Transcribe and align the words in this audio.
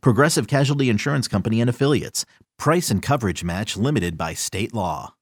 Progressive 0.00 0.46
Casualty 0.46 0.88
Insurance 0.88 1.28
Company 1.28 1.60
and 1.60 1.70
Affiliates. 1.70 2.24
Price 2.58 2.90
and 2.90 3.02
coverage 3.02 3.44
match 3.44 3.76
limited 3.76 4.16
by 4.16 4.34
state 4.34 4.72
law. 4.72 5.14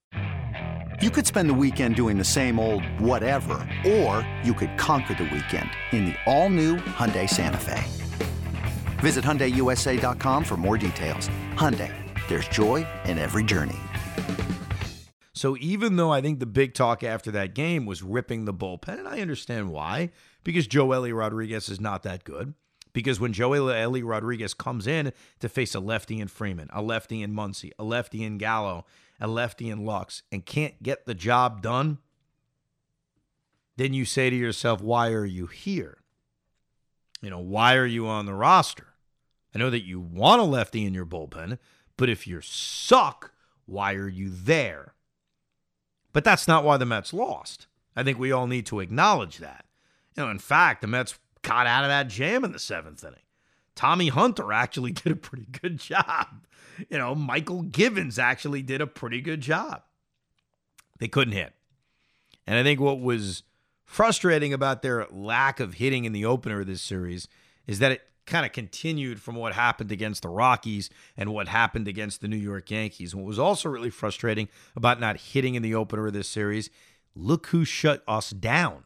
You 1.01 1.09
could 1.09 1.27
spend 1.27 1.49
the 1.49 1.53
weekend 1.53 1.95
doing 1.95 2.17
the 2.17 2.23
same 2.23 2.59
old 2.59 2.85
whatever, 2.99 3.67
or 3.85 4.27
you 4.43 4.53
could 4.53 4.77
conquer 4.77 5.15
the 5.15 5.23
weekend 5.25 5.69
in 5.91 6.05
the 6.05 6.15
all-new 6.25 6.77
Hyundai 6.77 7.29
Santa 7.29 7.57
Fe. 7.57 7.83
Visit 9.01 9.25
HyundaiUSA.com 9.25 10.43
for 10.45 10.55
more 10.55 10.77
details. 10.77 11.29
Hyundai, 11.55 11.91
there's 12.29 12.47
joy 12.47 12.87
in 13.05 13.17
every 13.17 13.43
journey. 13.43 13.79
So 15.33 15.57
even 15.57 15.97
though 15.97 16.11
I 16.11 16.21
think 16.21 16.39
the 16.39 16.45
big 16.45 16.73
talk 16.73 17.03
after 17.03 17.31
that 17.31 17.53
game 17.53 17.85
was 17.85 18.01
ripping 18.01 18.45
the 18.45 18.53
bullpen, 18.53 18.99
and 18.99 19.07
I 19.07 19.19
understand 19.19 19.71
why, 19.71 20.11
because 20.45 20.67
Joe 20.67 20.87
Joely 20.87 21.13
Rodriguez 21.13 21.67
is 21.67 21.81
not 21.81 22.03
that 22.03 22.23
good. 22.23 22.53
Because 22.93 23.19
when 23.19 23.33
Joely 23.33 24.03
Rodriguez 24.05 24.53
comes 24.53 24.85
in 24.85 25.11
to 25.39 25.49
face 25.49 25.73
a 25.73 25.79
lefty 25.79 26.19
in 26.19 26.27
Freeman, 26.27 26.69
a 26.71 26.81
lefty 26.81 27.21
in 27.23 27.33
Muncy, 27.33 27.71
a 27.79 27.83
lefty 27.83 28.23
in 28.23 28.37
Gallo, 28.37 28.85
a 29.19 29.27
lefty 29.27 29.69
in 29.69 29.83
Lux, 29.83 30.21
and 30.31 30.45
can't 30.45 30.81
get 30.83 31.05
the 31.05 31.15
job 31.15 31.61
done, 31.61 31.97
then 33.77 33.93
you 33.93 34.05
say 34.05 34.29
to 34.29 34.35
yourself, 34.35 34.81
why 34.81 35.09
are 35.09 35.25
you 35.25 35.47
here? 35.47 35.97
You 37.21 37.31
know, 37.31 37.39
why 37.39 37.75
are 37.75 37.85
you 37.85 38.05
on 38.05 38.27
the 38.27 38.33
roster? 38.33 38.87
I 39.55 39.59
know 39.59 39.69
that 39.69 39.85
you 39.85 39.99
want 39.99 40.41
a 40.41 40.45
lefty 40.45 40.85
in 40.85 40.93
your 40.93 41.05
bullpen, 41.05 41.57
but 41.97 42.09
if 42.09 42.27
you 42.27 42.41
suck, 42.41 43.31
why 43.65 43.93
are 43.93 44.09
you 44.09 44.29
there? 44.29 44.93
But 46.11 46.23
that's 46.23 46.47
not 46.47 46.63
why 46.63 46.77
the 46.77 46.85
Mets 46.85 47.13
lost. 47.13 47.65
I 47.95 48.03
think 48.03 48.19
we 48.19 48.31
all 48.31 48.45
need 48.45 48.65
to 48.67 48.79
acknowledge 48.79 49.37
that. 49.37 49.65
You 50.15 50.23
know, 50.23 50.29
in 50.29 50.39
fact, 50.39 50.81
the 50.81 50.87
Mets 50.87 51.17
got 51.43 51.67
out 51.67 51.83
of 51.83 51.89
that 51.89 52.07
jam 52.07 52.43
in 52.43 52.51
the 52.51 52.59
seventh 52.59 53.03
inning. 53.03 53.19
Tommy 53.75 54.07
Hunter 54.07 54.51
actually 54.51 54.91
did 54.93 55.11
a 55.11 55.15
pretty 55.15 55.47
good 55.61 55.77
job. 55.77 56.47
You 56.89 56.97
know, 56.97 57.15
Mychal 57.15 57.71
Givens 57.71 58.17
actually 58.17 58.63
did 58.63 58.81
a 58.81 58.87
pretty 58.87 59.21
good 59.21 59.41
job. 59.41 59.83
They 60.97 61.07
couldn't 61.07 61.33
hit. 61.33 61.53
And 62.47 62.57
I 62.57 62.63
think 62.63 62.79
what 62.79 62.99
was 62.99 63.43
frustrating 63.85 64.53
about 64.53 64.81
their 64.81 65.05
lack 65.11 65.59
of 65.59 65.75
hitting 65.75 66.05
in 66.05 66.13
the 66.13 66.25
opener 66.25 66.61
of 66.61 66.67
this 66.67 66.81
series 66.81 67.27
is 67.67 67.79
that 67.79 67.91
it 67.91 68.01
kind 68.25 68.45
of 68.45 68.51
continued 68.51 69.21
from 69.21 69.35
what 69.35 69.53
happened 69.53 69.91
against 69.91 70.21
the 70.21 70.29
Rockies 70.29 70.89
and 71.17 71.33
what 71.33 71.47
happened 71.47 71.87
against 71.87 72.21
the 72.21 72.27
New 72.27 72.37
York 72.37 72.71
Yankees. 72.71 73.13
what 73.13 73.25
was 73.25 73.39
also 73.39 73.69
really 73.69 73.89
frustrating 73.89 74.47
about 74.75 74.99
not 74.99 75.19
hitting 75.19 75.55
in 75.55 75.61
the 75.61 75.75
opener 75.75 76.07
of 76.07 76.13
this 76.13 76.29
series, 76.29 76.69
look 77.15 77.47
who 77.47 77.65
shut 77.65 78.01
us 78.07 78.29
down. 78.29 78.83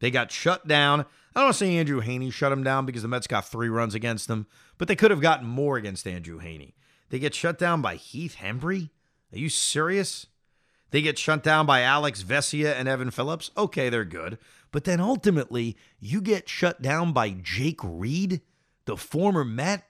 They 0.00 0.10
got 0.10 0.32
shut 0.32 0.66
down. 0.66 1.06
I 1.34 1.40
don't 1.40 1.46
want 1.46 1.54
to 1.54 1.58
say 1.58 1.76
Andrew 1.76 2.02
Heaney 2.02 2.32
shut 2.32 2.50
them 2.50 2.64
down 2.64 2.86
because 2.86 3.02
the 3.02 3.08
Mets 3.08 3.26
got 3.26 3.48
three 3.48 3.68
runs 3.68 3.94
against 3.94 4.28
them, 4.28 4.46
but 4.78 4.88
they 4.88 4.96
could 4.96 5.10
have 5.10 5.20
gotten 5.20 5.46
more 5.46 5.76
against 5.76 6.06
Andrew 6.06 6.40
Heaney. 6.40 6.74
They 7.10 7.18
get 7.18 7.34
shut 7.34 7.58
down 7.58 7.82
by 7.82 7.96
Heath 7.96 8.36
Hembree? 8.40 8.90
Are 9.32 9.38
you 9.38 9.48
serious? 9.48 10.26
They 10.90 11.02
get 11.02 11.18
shut 11.18 11.42
down 11.42 11.66
by 11.66 11.82
Alex 11.82 12.22
Vesia 12.22 12.74
and 12.74 12.88
Evan 12.88 13.10
Phillips? 13.10 13.52
Okay, 13.56 13.88
they're 13.88 14.04
good. 14.04 14.38
But 14.72 14.84
then 14.84 15.00
ultimately, 15.00 15.76
you 16.00 16.20
get 16.20 16.48
shut 16.48 16.82
down 16.82 17.12
by 17.12 17.30
Jake 17.30 17.80
Reed, 17.82 18.40
the 18.86 18.96
former 18.96 19.44
Met. 19.44 19.84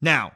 Now, 0.00 0.32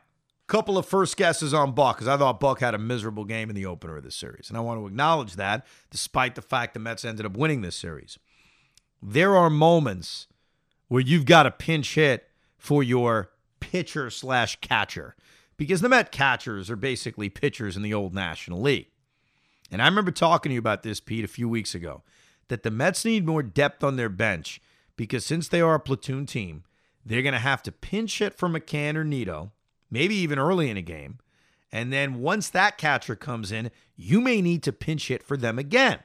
couple 0.51 0.77
of 0.77 0.85
first 0.85 1.17
guesses 1.17 1.55
on 1.55 1.71
Buck 1.73 1.97
because 1.97 2.09
I 2.09 2.17
thought 2.17 2.41
Buck 2.41 2.59
had 2.59 2.75
a 2.75 2.79
miserable 2.79 3.25
game 3.25 3.51
in 3.51 3.55
the 3.55 3.67
opener 3.67 3.97
of 3.97 4.03
the 4.03 4.11
series. 4.11 4.49
And 4.49 4.59
I 4.59 4.61
want 4.61 4.81
to 4.81 4.87
acknowledge 4.87 5.37
that 5.37 5.65
despite 5.93 6.35
the 6.35 6.43
fact 6.43 6.75
the 6.75 6.81
Mets 6.81 7.05
ended 7.05 7.25
up 7.25 7.37
winning 7.37 7.61
this 7.61 7.77
series. 7.77 8.19
There 9.03 9.37
are 9.37 9.51
moments 9.51 10.27
where 10.89 11.01
you've 11.01 11.25
got 11.25 11.47
a 11.47 11.51
pinch 11.51 11.95
hit 11.95 12.29
for 12.59 12.83
your 12.83 13.31
pitcher 13.61 14.11
slash 14.11 14.57
catcher 14.61 15.15
because 15.57 15.81
the 15.81 15.89
Met 15.89 16.13
catchers 16.13 16.71
are 16.71 16.77
basically 16.77 17.29
pitchers 17.29 17.77
in 17.77 17.83
the 17.83 17.95
old 17.95 18.15
National 18.15 18.61
League. 18.61 18.89
And 19.71 19.81
I 19.81 19.87
remember 19.87 20.11
talking 20.11 20.51
to 20.51 20.55
you 20.55 20.59
about 20.59 20.83
this, 20.83 21.01
Pete, 21.01 21.25
a 21.25 21.29
few 21.29 21.49
weeks 21.49 21.75
ago 21.75 22.03
that 22.49 22.63
the 22.63 22.71
Mets 22.71 23.05
need 23.05 23.25
more 23.25 23.43
depth 23.43 23.85
on 23.85 23.97
their 23.97 24.09
bench 24.09 24.61
because 24.97 25.25
since 25.25 25.49
they 25.49 25.61
are 25.61 25.75
a 25.75 25.81
platoon 25.81 26.27
team, 26.27 26.65
they're 27.07 27.23
going 27.23 27.33
to 27.33 27.39
have 27.39 27.63
to 27.63 27.73
pinch 27.73 28.19
hit 28.19 28.35
for 28.35 28.49
McCann 28.49 28.97
or 28.97 29.05
Nido, 29.05 29.53
maybe 29.91 30.15
even 30.17 30.39
early 30.39 30.69
in 30.69 30.77
a 30.77 30.83
game. 30.83 31.19
And 31.73 31.93
then 31.93 32.21
once 32.21 32.51
that 32.51 32.77
catcher 32.77 33.15
comes 33.15 33.53
in, 33.53 33.71
you 33.97 34.21
may 34.21 34.43
need 34.43 34.63
to 34.65 34.73
pinch 34.73 35.09
hit 35.09 35.23
for 35.23 35.37
them 35.37 35.59
again. 35.59 36.01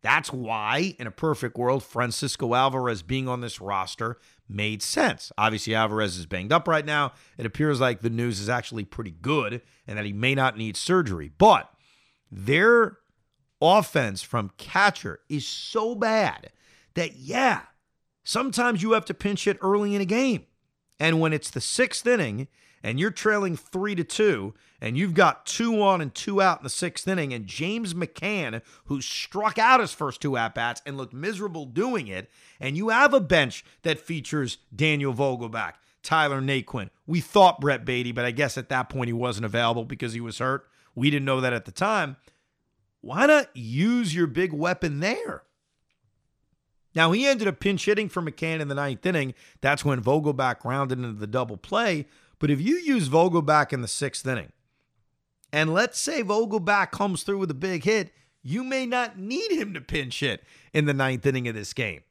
That's 0.00 0.32
why, 0.32 0.94
in 0.98 1.08
a 1.08 1.10
perfect 1.10 1.56
world, 1.58 1.82
Francisco 1.82 2.54
Alvarez 2.54 3.02
being 3.02 3.28
on 3.28 3.40
this 3.40 3.60
roster 3.60 4.18
made 4.48 4.82
sense. 4.82 5.32
Obviously, 5.36 5.74
Alvarez 5.74 6.16
is 6.16 6.26
banged 6.26 6.52
up 6.52 6.68
right 6.68 6.84
now. 6.84 7.12
It 7.36 7.46
appears 7.46 7.80
like 7.80 8.00
the 8.00 8.10
news 8.10 8.40
is 8.40 8.48
actually 8.48 8.84
pretty 8.84 9.10
good 9.10 9.60
and 9.86 9.98
that 9.98 10.04
he 10.04 10.12
may 10.12 10.34
not 10.34 10.56
need 10.56 10.76
surgery. 10.76 11.32
But 11.36 11.72
their 12.30 12.98
offense 13.60 14.22
from 14.22 14.52
catcher 14.56 15.20
is 15.28 15.46
so 15.46 15.96
bad 15.96 16.50
that, 16.94 17.16
yeah, 17.16 17.62
sometimes 18.22 18.82
you 18.82 18.92
have 18.92 19.04
to 19.06 19.14
pinch 19.14 19.48
it 19.48 19.58
early 19.60 19.96
in 19.96 20.00
a 20.00 20.06
game. 20.06 20.46
And 21.00 21.20
when 21.20 21.32
it's 21.32 21.50
the 21.50 21.60
sixth 21.60 22.06
inning 22.06 22.46
and 22.82 22.98
you're 22.98 23.10
trailing 23.10 23.56
three 23.56 23.94
to 23.94 24.04
two, 24.04 24.54
and 24.80 24.96
you've 24.96 25.14
got 25.14 25.46
two 25.46 25.82
on 25.82 26.00
and 26.00 26.14
two 26.14 26.40
out 26.40 26.58
in 26.58 26.64
the 26.64 26.70
sixth 26.70 27.06
inning, 27.08 27.32
and 27.32 27.46
James 27.46 27.94
McCann, 27.94 28.62
who 28.86 29.00
struck 29.00 29.58
out 29.58 29.80
his 29.80 29.92
first 29.92 30.20
two 30.20 30.36
at 30.36 30.54
bats 30.54 30.82
and 30.86 30.96
looked 30.96 31.14
miserable 31.14 31.66
doing 31.66 32.06
it, 32.06 32.30
and 32.60 32.76
you 32.76 32.88
have 32.88 33.14
a 33.14 33.20
bench 33.20 33.64
that 33.82 34.00
features 34.00 34.58
Daniel 34.74 35.14
Vogelbach, 35.14 35.74
Tyler 36.02 36.40
Naquin. 36.40 36.90
We 37.06 37.20
thought 37.20 37.60
Brett 37.60 37.84
Baty, 37.84 38.12
but 38.12 38.24
I 38.24 38.30
guess 38.30 38.56
at 38.56 38.68
that 38.68 38.88
point 38.88 39.08
he 39.08 39.12
wasn't 39.12 39.46
available 39.46 39.84
because 39.84 40.12
he 40.12 40.20
was 40.20 40.38
hurt. 40.38 40.68
We 40.94 41.10
didn't 41.10 41.26
know 41.26 41.40
that 41.40 41.52
at 41.52 41.64
the 41.64 41.72
time 41.72 42.16
why 43.00 43.26
not 43.26 43.48
use 43.56 44.14
your 44.14 44.26
big 44.26 44.52
weapon 44.52 45.00
there? 45.00 45.44
Now, 46.94 47.12
he 47.12 47.26
ended 47.26 47.46
up 47.46 47.60
pinch 47.60 47.84
hitting 47.84 48.08
for 48.08 48.22
McCann 48.22 48.60
in 48.60 48.68
the 48.68 48.74
ninth 48.74 49.04
inning. 49.06 49.34
That's 49.60 49.84
when 49.84 50.02
Vogelbach 50.02 50.64
rounded 50.64 50.98
into 50.98 51.12
the 51.12 51.26
double 51.26 51.56
play. 51.56 52.06
But 52.38 52.50
if 52.50 52.60
you 52.60 52.76
use 52.76 53.08
Vogelbach 53.08 53.72
in 53.72 53.80
the 53.80 53.88
sixth 53.88 54.26
inning, 54.26 54.52
and 55.52 55.72
let's 55.72 55.98
say 55.98 56.22
Vogelbach 56.22 56.90
comes 56.90 57.22
through 57.22 57.38
with 57.38 57.50
a 57.50 57.54
big 57.54 57.84
hit, 57.84 58.12
you 58.42 58.62
may 58.62 58.86
not 58.86 59.18
need 59.18 59.50
him 59.50 59.74
to 59.74 59.80
pinch 59.80 60.20
hit 60.20 60.44
in 60.72 60.84
the 60.84 60.94
ninth 60.94 61.26
inning 61.26 61.48
of 61.48 61.54
this 61.54 61.72
game. 61.72 62.02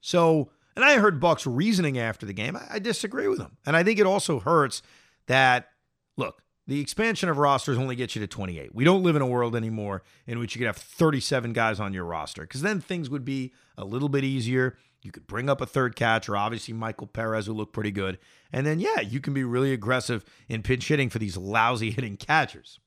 So, 0.00 0.50
and 0.76 0.84
I 0.84 0.98
heard 0.98 1.20
Buck's 1.20 1.46
reasoning 1.46 1.98
after 1.98 2.26
the 2.26 2.32
game. 2.32 2.56
I, 2.56 2.74
I 2.74 2.78
disagree 2.78 3.28
with 3.28 3.38
him. 3.38 3.56
And 3.64 3.76
I 3.76 3.82
think 3.82 3.98
it 3.98 4.06
also 4.06 4.40
hurts 4.40 4.82
that, 5.26 5.68
look, 6.16 6.42
the 6.66 6.80
expansion 6.80 7.28
of 7.28 7.38
rosters 7.38 7.78
only 7.78 7.96
gets 7.96 8.16
you 8.16 8.20
to 8.20 8.26
28. 8.26 8.74
We 8.74 8.84
don't 8.84 9.02
live 9.02 9.16
in 9.16 9.22
a 9.22 9.26
world 9.26 9.54
anymore 9.54 10.02
in 10.26 10.38
which 10.38 10.54
you 10.54 10.58
could 10.58 10.66
have 10.66 10.76
37 10.76 11.52
guys 11.52 11.78
on 11.78 11.92
your 11.92 12.04
roster 12.04 12.42
because 12.42 12.62
then 12.62 12.80
things 12.80 13.10
would 13.10 13.24
be 13.24 13.52
a 13.76 13.84
little 13.84 14.08
bit 14.08 14.24
easier. 14.24 14.76
You 15.04 15.12
could 15.12 15.26
bring 15.26 15.50
up 15.50 15.60
a 15.60 15.66
third 15.66 15.96
catcher, 15.96 16.34
obviously 16.34 16.72
Michael 16.72 17.06
Perez, 17.06 17.44
who 17.44 17.52
looked 17.52 17.74
pretty 17.74 17.90
good. 17.90 18.18
And 18.50 18.66
then, 18.66 18.80
yeah, 18.80 19.00
you 19.00 19.20
can 19.20 19.34
be 19.34 19.44
really 19.44 19.72
aggressive 19.72 20.24
in 20.48 20.62
pinch 20.62 20.88
hitting 20.88 21.10
for 21.10 21.18
these 21.18 21.36
lousy 21.36 21.90
hitting 21.92 22.16
catchers. 22.16 22.80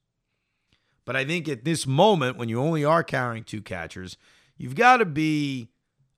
But 1.06 1.16
I 1.16 1.24
think 1.24 1.48
at 1.48 1.64
this 1.64 1.86
moment, 1.86 2.38
when 2.38 2.50
you 2.50 2.60
only 2.60 2.84
are 2.84 3.04
carrying 3.04 3.44
two 3.44 3.62
catchers, 3.62 4.18
you've 4.58 4.76
got 4.76 4.98
to 4.98 5.06
be 5.06 5.70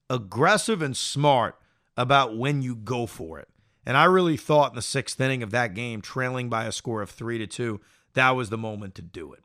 aggressive 0.10 0.82
and 0.82 0.96
smart 0.96 1.60
about 1.98 2.38
when 2.38 2.62
you 2.62 2.76
go 2.76 3.06
for 3.06 3.38
it. 3.38 3.50
And 3.86 3.98
I 3.98 4.06
really 4.06 4.38
thought 4.38 4.72
in 4.72 4.76
the 4.76 4.82
sixth 4.82 5.20
inning 5.20 5.44
of 5.44 5.52
that 5.52 5.74
game, 5.74 6.02
trailing 6.02 6.48
by 6.48 6.66
a 6.66 6.72
score 6.72 7.02
of 7.02 7.10
three 7.10 7.38
to 7.40 7.46
two, 7.46 7.82
that 8.14 8.32
was 8.32 8.50
the 8.50 8.58
moment 8.58 8.96
to 8.96 9.02
do 9.02 9.34
it. 9.34 9.42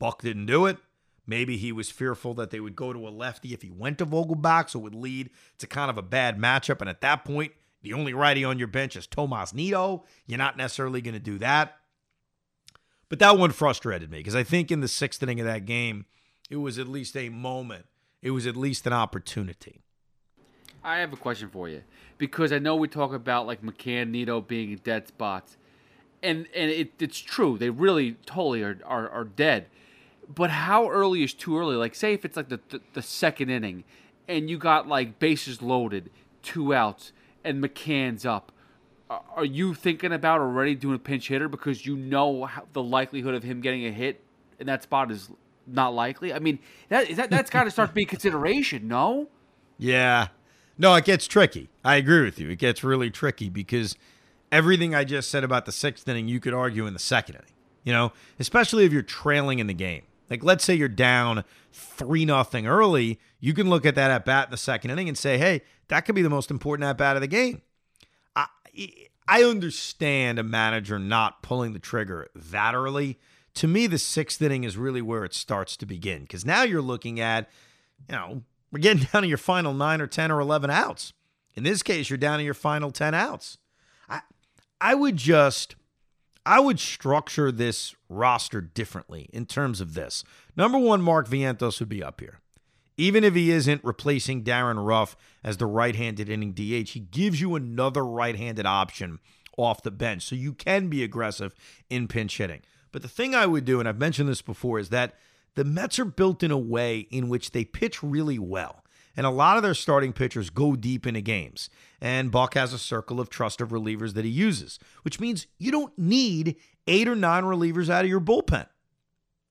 Buck 0.00 0.22
didn't 0.22 0.46
do 0.46 0.66
it. 0.66 0.78
Maybe 1.26 1.56
he 1.56 1.72
was 1.72 1.90
fearful 1.90 2.34
that 2.34 2.50
they 2.50 2.60
would 2.60 2.76
go 2.76 2.92
to 2.92 3.08
a 3.08 3.10
lefty 3.10 3.54
if 3.54 3.62
he 3.62 3.70
went 3.70 3.98
to 3.98 4.06
Vogelbach, 4.06 4.70
so 4.70 4.78
it 4.80 4.82
would 4.82 4.94
lead 4.94 5.30
to 5.58 5.66
kind 5.66 5.90
of 5.90 5.96
a 5.96 6.02
bad 6.02 6.38
matchup. 6.38 6.80
And 6.80 6.90
at 6.90 7.00
that 7.00 7.24
point, 7.24 7.52
the 7.82 7.94
only 7.94 8.12
righty 8.12 8.44
on 8.44 8.58
your 8.58 8.68
bench 8.68 8.96
is 8.96 9.06
Tomas 9.06 9.54
Nido. 9.54 10.04
You're 10.26 10.38
not 10.38 10.56
necessarily 10.56 11.00
going 11.00 11.14
to 11.14 11.20
do 11.20 11.38
that. 11.38 11.76
But 13.08 13.18
that 13.20 13.38
one 13.38 13.52
frustrated 13.52 14.10
me 14.10 14.18
because 14.18 14.34
I 14.34 14.42
think 14.42 14.70
in 14.70 14.80
the 14.80 14.88
sixth 14.88 15.22
inning 15.22 15.40
of 15.40 15.46
that 15.46 15.66
game, 15.66 16.06
it 16.50 16.56
was 16.56 16.78
at 16.78 16.88
least 16.88 17.16
a 17.16 17.28
moment. 17.28 17.86
It 18.22 18.30
was 18.32 18.46
at 18.46 18.56
least 18.56 18.86
an 18.86 18.92
opportunity. 18.92 19.82
I 20.82 20.98
have 20.98 21.12
a 21.12 21.16
question 21.16 21.48
for 21.50 21.68
you 21.68 21.82
because 22.18 22.52
I 22.52 22.58
know 22.58 22.76
we 22.76 22.88
talk 22.88 23.12
about 23.14 23.46
like 23.46 23.62
McCann, 23.62 24.10
Nido 24.10 24.40
being 24.40 24.78
dead 24.84 25.08
spots. 25.08 25.56
and 26.22 26.46
and 26.54 26.70
it, 26.70 26.92
it's 26.98 27.18
true. 27.18 27.56
They 27.58 27.70
really 27.70 28.16
totally 28.26 28.62
are, 28.62 28.78
are 28.84 29.08
are 29.08 29.24
dead. 29.24 29.66
But 30.28 30.50
how 30.50 30.88
early 30.88 31.22
is 31.22 31.34
too 31.34 31.58
early? 31.58 31.76
Like, 31.76 31.94
say 31.94 32.14
if 32.14 32.24
it's 32.24 32.36
like 32.36 32.48
the, 32.48 32.60
the, 32.68 32.80
the 32.94 33.02
second 33.02 33.50
inning, 33.50 33.84
and 34.28 34.48
you 34.48 34.58
got 34.58 34.88
like 34.88 35.18
bases 35.18 35.62
loaded, 35.62 36.10
two 36.42 36.74
outs, 36.74 37.12
and 37.44 37.62
McCann's 37.62 38.24
up. 38.24 38.52
Are 39.10 39.44
you 39.44 39.74
thinking 39.74 40.12
about 40.12 40.40
already 40.40 40.74
doing 40.74 40.96
a 40.96 40.98
pinch 40.98 41.28
hitter 41.28 41.48
because 41.48 41.84
you 41.84 41.94
know 41.94 42.46
how, 42.46 42.66
the 42.72 42.82
likelihood 42.82 43.34
of 43.34 43.42
him 43.42 43.60
getting 43.60 43.84
a 43.86 43.90
hit 43.90 44.20
in 44.58 44.66
that 44.66 44.82
spot 44.82 45.10
is 45.10 45.28
not 45.66 45.94
likely? 45.94 46.32
I 46.32 46.38
mean, 46.38 46.58
that 46.88 47.14
that 47.16 47.30
that's 47.30 47.50
got 47.50 47.64
to 47.64 47.70
start 47.70 47.90
to 47.90 47.94
be 47.94 48.06
consideration. 48.06 48.88
No. 48.88 49.28
Yeah. 49.78 50.28
No, 50.78 50.94
it 50.94 51.04
gets 51.04 51.26
tricky. 51.26 51.68
I 51.84 51.96
agree 51.96 52.24
with 52.24 52.40
you. 52.40 52.50
It 52.50 52.58
gets 52.58 52.82
really 52.82 53.10
tricky 53.10 53.48
because 53.48 53.94
everything 54.50 54.94
I 54.94 55.04
just 55.04 55.30
said 55.30 55.44
about 55.44 55.66
the 55.66 55.72
sixth 55.72 56.08
inning, 56.08 56.26
you 56.26 56.40
could 56.40 56.54
argue 56.54 56.86
in 56.86 56.94
the 56.94 56.98
second 56.98 57.36
inning. 57.36 57.52
You 57.84 57.92
know, 57.92 58.12
especially 58.38 58.86
if 58.86 58.92
you're 58.92 59.02
trailing 59.02 59.58
in 59.58 59.66
the 59.66 59.74
game. 59.74 60.02
Like, 60.30 60.42
let's 60.42 60.64
say 60.64 60.74
you're 60.74 60.88
down 60.88 61.44
three 61.72 62.24
nothing 62.24 62.66
early, 62.66 63.20
you 63.40 63.52
can 63.52 63.68
look 63.68 63.84
at 63.84 63.94
that 63.96 64.10
at 64.10 64.24
bat 64.24 64.48
in 64.48 64.50
the 64.50 64.56
second 64.56 64.90
inning 64.90 65.08
and 65.08 65.18
say, 65.18 65.38
"Hey, 65.38 65.62
that 65.88 66.02
could 66.02 66.14
be 66.14 66.22
the 66.22 66.30
most 66.30 66.50
important 66.50 66.88
at 66.88 66.98
bat 66.98 67.16
of 67.16 67.22
the 67.22 67.28
game." 67.28 67.62
I 68.34 68.46
I 69.26 69.42
understand 69.42 70.38
a 70.38 70.42
manager 70.42 70.98
not 70.98 71.42
pulling 71.42 71.72
the 71.72 71.78
trigger 71.78 72.28
that 72.34 72.74
early. 72.74 73.18
To 73.54 73.68
me, 73.68 73.86
the 73.86 73.98
sixth 73.98 74.42
inning 74.42 74.64
is 74.64 74.76
really 74.76 75.02
where 75.02 75.24
it 75.24 75.34
starts 75.34 75.76
to 75.78 75.86
begin 75.86 76.22
because 76.22 76.44
now 76.44 76.62
you're 76.62 76.82
looking 76.82 77.20
at, 77.20 77.48
you 78.08 78.14
know, 78.14 78.42
we're 78.72 78.80
getting 78.80 79.06
down 79.12 79.22
to 79.22 79.28
your 79.28 79.38
final 79.38 79.72
nine 79.72 80.00
or 80.00 80.06
10 80.06 80.30
or 80.30 80.40
11 80.40 80.70
outs. 80.70 81.12
In 81.54 81.62
this 81.62 81.82
case, 81.82 82.10
you're 82.10 82.16
down 82.18 82.38
to 82.38 82.44
your 82.44 82.54
final 82.54 82.90
10 82.90 83.14
outs. 83.14 83.58
I, 84.08 84.22
I 84.80 84.94
would 84.94 85.16
just, 85.16 85.76
I 86.46 86.60
would 86.60 86.78
structure 86.78 87.50
this 87.50 87.94
roster 88.08 88.60
differently 88.60 89.28
in 89.32 89.46
terms 89.46 89.80
of 89.80 89.94
this. 89.94 90.24
Number 90.56 90.78
one, 90.78 91.00
Mark 91.00 91.28
Vientos 91.28 91.80
would 91.80 91.88
be 91.88 92.02
up 92.02 92.20
here. 92.20 92.40
Even 92.96 93.24
if 93.24 93.34
he 93.34 93.50
isn't 93.50 93.82
replacing 93.82 94.42
Darin 94.42 94.78
Ruf 94.78 95.16
as 95.42 95.56
the 95.56 95.66
right 95.66 95.96
handed 95.96 96.28
inning 96.28 96.52
DH, 96.52 96.90
he 96.90 97.08
gives 97.10 97.40
you 97.40 97.54
another 97.54 98.04
right 98.04 98.36
handed 98.36 98.66
option 98.66 99.18
off 99.56 99.82
the 99.82 99.90
bench. 99.90 100.22
So 100.22 100.36
you 100.36 100.52
can 100.52 100.88
be 100.88 101.02
aggressive 101.02 101.54
in 101.90 102.08
pinch 102.08 102.38
hitting. 102.38 102.60
But 102.92 103.02
the 103.02 103.08
thing 103.08 103.34
I 103.34 103.46
would 103.46 103.64
do, 103.64 103.80
and 103.80 103.88
I've 103.88 103.98
mentioned 103.98 104.28
this 104.28 104.42
before, 104.42 104.78
is 104.78 104.90
that 104.90 105.16
the 105.56 105.64
Mets 105.64 105.98
are 105.98 106.04
built 106.04 106.42
in 106.42 106.50
a 106.50 106.58
way 106.58 107.00
in 107.10 107.28
which 107.28 107.50
they 107.50 107.64
pitch 107.64 108.02
really 108.02 108.38
well. 108.38 108.83
And 109.16 109.26
a 109.26 109.30
lot 109.30 109.56
of 109.56 109.62
their 109.62 109.74
starting 109.74 110.12
pitchers 110.12 110.50
go 110.50 110.74
deep 110.74 111.06
into 111.06 111.20
games. 111.20 111.70
And 112.00 112.30
Buck 112.30 112.54
has 112.54 112.72
a 112.72 112.78
circle 112.78 113.20
of 113.20 113.30
trusted 113.30 113.68
relievers 113.68 114.14
that 114.14 114.24
he 114.24 114.30
uses, 114.30 114.78
which 115.02 115.20
means 115.20 115.46
you 115.58 115.70
don't 115.70 115.96
need 115.98 116.56
eight 116.86 117.08
or 117.08 117.14
nine 117.14 117.44
relievers 117.44 117.88
out 117.88 118.04
of 118.04 118.10
your 118.10 118.20
bullpen. 118.20 118.66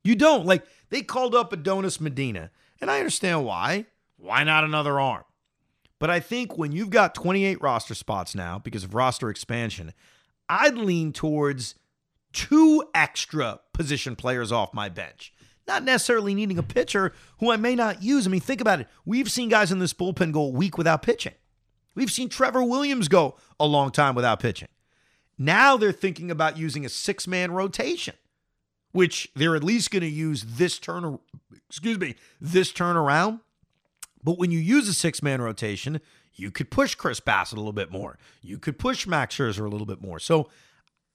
You 0.04 0.16
don't. 0.16 0.46
Like, 0.46 0.66
they 0.90 1.02
called 1.02 1.34
up 1.34 1.54
Adonis 1.54 2.02
Medina, 2.02 2.52
and 2.82 2.92
I 2.92 3.00
understand 3.00 3.46
why. 3.46 3.86
Why 4.18 4.44
not 4.44 4.64
another 4.64 5.00
arm? 5.00 5.24
But 6.00 6.10
I 6.10 6.20
think 6.20 6.58
when 6.58 6.74
you've 6.74 6.90
got 6.90 7.16
28 7.16 7.62
roster 7.62 7.96
spots 7.96 8.36
now 8.36 8.60
because 8.60 8.84
of 8.84 8.94
roster 8.94 9.30
expansion, 9.30 9.94
I'd 10.50 10.78
lean 10.78 11.14
towards 11.14 11.76
two 12.34 12.84
extra 12.94 13.62
position 13.74 14.16
players 14.16 14.52
off 14.52 14.74
my 14.74 14.90
bench 14.90 15.34
not 15.68 15.84
necessarily 15.84 16.36
needing 16.36 16.58
a 16.58 16.64
pitcher 16.64 17.14
who 17.40 17.52
I 17.52 17.58
may 17.58 17.76
not 17.76 18.04
use. 18.04 18.28
I 18.28 18.30
mean, 18.30 18.42
think 18.42 18.62
about 18.62 18.82
it. 18.82 18.88
We've 19.06 19.32
seen 19.32 19.50
guys 19.50 19.72
in 19.72 19.80
this 19.80 19.94
bullpen 19.94 20.32
go 20.32 20.44
a 20.44 20.50
week 20.50 20.78
without 20.78 21.02
pitching. 21.02 21.34
We've 21.96 22.12
seen 22.12 22.30
Trevor 22.30 22.64
Williams 22.64 23.08
go 23.08 23.36
a 23.60 23.66
long 23.66 23.92
time 23.92 24.16
without 24.16 24.40
pitching. 24.40 24.70
Now 25.38 25.78
they're 25.78 25.92
thinking 25.92 26.32
about 26.32 26.58
using 26.58 26.86
a 26.86 26.90
six 26.90 27.28
man 27.28 27.52
rotation, 27.52 28.16
which 28.92 29.32
they're 29.36 29.56
at 29.56 29.64
least 29.64 29.92
going 29.92 30.02
to 30.02 30.08
use 30.08 30.44
this 30.44 30.80
turn, 30.80 31.20
excuse 31.70 32.00
me, 32.00 32.16
this 32.40 32.72
turnaround. 32.72 33.42
But 34.24 34.38
when 34.38 34.52
you 34.52 34.60
use 34.60 34.88
a 34.88 34.94
six 34.94 35.22
man 35.22 35.42
rotation, 35.42 36.00
you 36.36 36.50
could 36.50 36.72
push 36.72 36.96
Chris 36.96 37.20
Bassitt 37.20 37.54
a 37.54 37.58
little 37.58 37.74
bit 37.74 37.92
more. 37.92 38.18
You 38.42 38.58
could 38.58 38.80
push 38.80 39.06
Max 39.06 39.36
Scherzer 39.36 39.66
a 39.66 39.70
little 39.70 39.86
bit 39.86 40.02
more. 40.02 40.20
So 40.20 40.50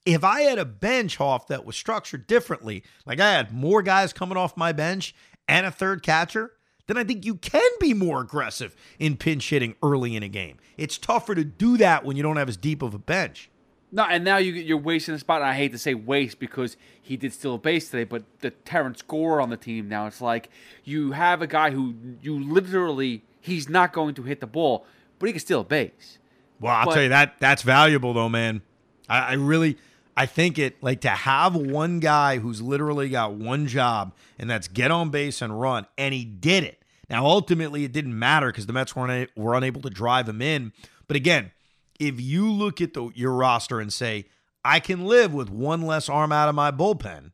if 0.04 0.24
I 0.24 0.42
had 0.42 0.58
a 0.58 0.64
bench 0.64 1.16
Hoff 1.16 1.48
that 1.48 1.64
was 1.64 1.76
structured 1.76 2.26
differently, 2.26 2.82
like 3.06 3.20
I 3.20 3.32
had 3.32 3.52
more 3.52 3.82
guys 3.82 4.12
coming 4.12 4.38
off 4.38 4.56
my 4.56 4.72
bench 4.72 5.14
and 5.46 5.66
a 5.66 5.70
third 5.70 6.02
catcher, 6.02 6.52
then 6.86 6.96
I 6.96 7.04
think 7.04 7.24
you 7.24 7.36
can 7.36 7.70
be 7.80 7.94
more 7.94 8.20
aggressive 8.20 8.74
in 8.98 9.16
pinch 9.16 9.50
hitting 9.50 9.76
early 9.82 10.16
in 10.16 10.22
a 10.22 10.28
game. 10.28 10.56
It's 10.76 10.98
tougher 10.98 11.34
to 11.34 11.44
do 11.44 11.76
that 11.76 12.04
when 12.04 12.16
you 12.16 12.22
don't 12.22 12.36
have 12.36 12.48
as 12.48 12.56
deep 12.56 12.82
of 12.82 12.94
a 12.94 12.98
bench. 12.98 13.50
No, 13.90 14.04
and 14.04 14.22
now 14.22 14.36
you, 14.36 14.52
you're 14.52 14.76
wasting 14.76 15.14
a 15.14 15.18
spot. 15.18 15.40
And 15.40 15.50
I 15.50 15.54
hate 15.54 15.72
to 15.72 15.78
say 15.78 15.94
waste 15.94 16.38
because 16.38 16.76
he 17.00 17.16
did 17.16 17.32
steal 17.32 17.54
a 17.54 17.58
base 17.58 17.90
today, 17.90 18.04
but 18.04 18.24
the 18.40 18.50
Terrence 18.50 19.02
Gore 19.02 19.40
on 19.40 19.50
the 19.50 19.56
team 19.56 19.88
now, 19.88 20.06
it's 20.06 20.20
like 20.20 20.50
you 20.84 21.12
have 21.12 21.40
a 21.40 21.46
guy 21.46 21.70
who 21.70 21.94
you 22.20 22.38
literally, 22.38 23.24
he's 23.40 23.68
not 23.68 23.92
going 23.92 24.14
to 24.14 24.22
hit 24.22 24.40
the 24.40 24.46
ball, 24.46 24.86
but 25.18 25.26
he 25.26 25.32
can 25.32 25.40
steal 25.40 25.60
a 25.60 25.64
base. 25.64 26.18
Well, 26.60 26.74
I'll 26.74 26.86
but, 26.86 26.94
tell 26.94 27.02
you 27.02 27.08
that 27.10 27.36
that's 27.38 27.62
valuable 27.62 28.12
though, 28.12 28.28
man. 28.28 28.62
I, 29.08 29.18
I 29.18 29.32
really 29.34 29.76
I 30.16 30.26
think 30.26 30.58
it 30.58 30.82
like 30.82 31.02
to 31.02 31.10
have 31.10 31.54
one 31.54 32.00
guy 32.00 32.38
who's 32.38 32.60
literally 32.60 33.08
got 33.08 33.34
one 33.34 33.68
job 33.68 34.14
and 34.36 34.50
that's 34.50 34.66
get 34.66 34.90
on 34.90 35.10
base 35.10 35.40
and 35.40 35.60
run, 35.60 35.86
and 35.96 36.12
he 36.12 36.24
did 36.24 36.64
it. 36.64 36.82
Now, 37.08 37.24
ultimately, 37.24 37.84
it 37.84 37.92
didn't 37.92 38.18
matter 38.18 38.48
because 38.48 38.66
the 38.66 38.72
Mets 38.72 38.96
weren't 38.96 39.30
were 39.36 39.54
unable 39.54 39.80
to 39.82 39.90
drive 39.90 40.28
him 40.28 40.42
in. 40.42 40.72
But 41.06 41.16
again, 41.16 41.52
if 42.00 42.20
you 42.20 42.50
look 42.50 42.80
at 42.80 42.94
the, 42.94 43.10
your 43.14 43.32
roster 43.32 43.80
and 43.80 43.92
say, 43.92 44.26
I 44.64 44.80
can 44.80 45.06
live 45.06 45.32
with 45.32 45.50
one 45.50 45.82
less 45.82 46.08
arm 46.08 46.32
out 46.32 46.48
of 46.48 46.54
my 46.56 46.72
bullpen, 46.72 47.30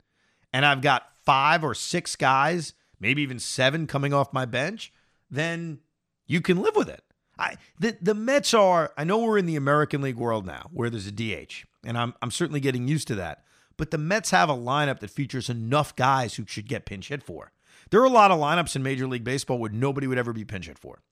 and 0.53 0.67
I've 0.67 0.83
got 0.83 1.05
five 1.25 1.65
or 1.65 1.75
six 1.75 2.17
guys, 2.17 2.75
maybe 3.01 3.23
even 3.23 3.39
seven 3.39 3.87
coming 3.87 4.13
off 4.13 4.33
my 4.33 4.45
bench, 4.45 4.93
then 5.31 5.81
you 6.27 6.43
can 6.43 6.61
live 6.61 6.77
with 6.77 6.91
it. 6.91 7.03
I 7.39 7.57
the 7.79 7.97
the 8.01 8.15
Mets 8.15 8.55
are. 8.55 8.93
I 8.97 9.05
know 9.05 9.19
we're 9.19 9.39
in 9.39 9.47
the 9.47 9.57
American 9.57 10.03
League 10.03 10.17
world 10.17 10.47
now, 10.47 10.71
where 10.73 10.91
there's 10.91 11.07
a 11.07 11.13
DH 11.13 11.65
and 11.85 11.99
I'm 11.99 12.15
I'm 12.23 12.31
certainly 12.31 12.61
getting 12.61 12.89
used 12.89 13.09
to 13.09 13.15
that. 13.17 13.45
But 13.77 13.91
the 13.91 13.99
Mets 13.99 14.31
have 14.31 14.49
a 14.49 14.55
lineup 14.55 15.01
that 15.01 15.11
features 15.11 15.51
enough 15.51 15.97
guys 15.97 16.35
who 16.37 16.45
should 16.47 16.69
get 16.69 16.87
pinch 16.87 17.09
hit 17.09 17.23
for. 17.23 17.53
There 17.91 18.01
are 18.01 18.07
a 18.07 18.11
lot 18.11 18.31
of 18.31 18.39
lineups 18.39 18.77
in 18.77 18.83
Major 18.83 19.07
League 19.07 19.25
Baseball 19.25 19.59
where 19.59 19.71
nobody 19.71 20.07
would 20.07 20.19
ever 20.19 20.33
be 20.33 20.45
pinch 20.45 20.67
hit 20.67 20.79
for. 20.79 21.03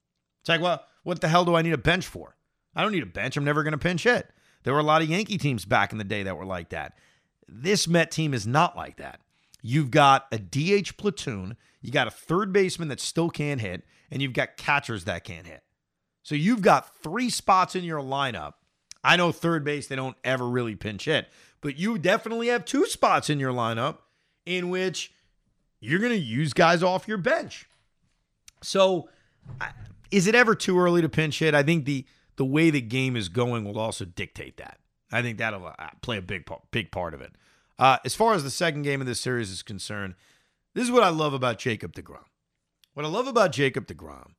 It's 0.41 0.49
like, 0.49 0.61
well, 0.61 0.83
what 1.03 1.21
the 1.21 1.27
hell 1.27 1.45
do 1.45 1.55
I 1.55 1.61
need 1.61 1.73
a 1.73 1.77
bench 1.77 2.07
for? 2.07 2.35
I 2.75 2.81
don't 2.81 2.93
need 2.93 3.03
a 3.03 3.07
bench. 3.07 3.37
I'm 3.37 3.43
never 3.43 3.63
going 3.63 3.73
to 3.73 3.77
pinch 3.77 4.03
hit. 4.03 4.29
There 4.63 4.73
were 4.73 4.79
a 4.79 4.83
lot 4.83 5.01
of 5.01 5.09
Yankee 5.09 5.37
teams 5.37 5.65
back 5.65 5.91
in 5.91 5.97
the 5.97 6.03
day 6.03 6.23
that 6.23 6.37
were 6.37 6.45
like 6.45 6.69
that. 6.69 6.97
This 7.47 7.87
Met 7.87 8.11
team 8.11 8.33
is 8.33 8.47
not 8.47 8.75
like 8.75 8.97
that. 8.97 9.19
You've 9.61 9.91
got 9.91 10.27
a 10.31 10.37
DH 10.37 10.97
platoon, 10.97 11.57
you 11.81 11.91
got 11.91 12.07
a 12.07 12.11
third 12.11 12.51
baseman 12.51 12.87
that 12.87 12.99
still 12.99 13.29
can't 13.29 13.61
hit, 13.61 13.83
and 14.09 14.21
you've 14.21 14.33
got 14.33 14.57
catchers 14.57 15.03
that 15.05 15.23
can't 15.23 15.47
hit. 15.47 15.63
So 16.23 16.35
you've 16.35 16.61
got 16.61 16.97
three 16.97 17.29
spots 17.29 17.75
in 17.75 17.83
your 17.83 18.01
lineup 18.01 18.53
I 19.03 19.17
know 19.17 19.31
third 19.31 19.63
base, 19.63 19.87
they 19.87 19.95
don't 19.95 20.15
ever 20.23 20.47
really 20.47 20.75
pinch 20.75 21.05
hit, 21.05 21.27
but 21.61 21.77
you 21.77 21.97
definitely 21.97 22.47
have 22.47 22.63
two 22.63 22.85
spots 22.85 23.29
in 23.29 23.39
your 23.39 23.51
lineup 23.51 23.97
in 24.45 24.69
which 24.69 25.11
you're 25.79 25.99
going 25.99 26.13
to 26.13 26.17
use 26.17 26.53
guys 26.53 26.81
off 26.81 27.07
your 27.07 27.17
bench. 27.17 27.67
So, 28.61 29.09
is 30.09 30.27
it 30.27 30.35
ever 30.35 30.55
too 30.55 30.79
early 30.79 31.01
to 31.01 31.09
pinch 31.09 31.39
hit? 31.39 31.53
I 31.53 31.63
think 31.63 31.85
the 31.85 32.05
the 32.35 32.45
way 32.45 32.69
the 32.69 32.81
game 32.81 33.15
is 33.15 33.29
going 33.29 33.65
will 33.65 33.77
also 33.77 34.05
dictate 34.05 34.57
that. 34.57 34.79
I 35.11 35.21
think 35.21 35.37
that'll 35.37 35.67
uh, 35.67 35.89
play 36.01 36.17
a 36.17 36.21
big 36.21 36.49
big 36.71 36.91
part 36.91 37.13
of 37.13 37.21
it. 37.21 37.33
Uh, 37.77 37.97
as 38.05 38.15
far 38.15 38.33
as 38.33 38.43
the 38.43 38.49
second 38.49 38.83
game 38.83 39.01
of 39.01 39.07
this 39.07 39.19
series 39.19 39.51
is 39.51 39.61
concerned, 39.61 40.15
this 40.73 40.85
is 40.85 40.91
what 40.91 41.03
I 41.03 41.09
love 41.09 41.33
about 41.33 41.59
Jacob 41.59 41.93
DeGrom. 41.93 42.23
What 42.93 43.05
I 43.05 43.09
love 43.09 43.27
about 43.27 43.51
Jacob 43.51 43.87
DeGrom 43.87 44.31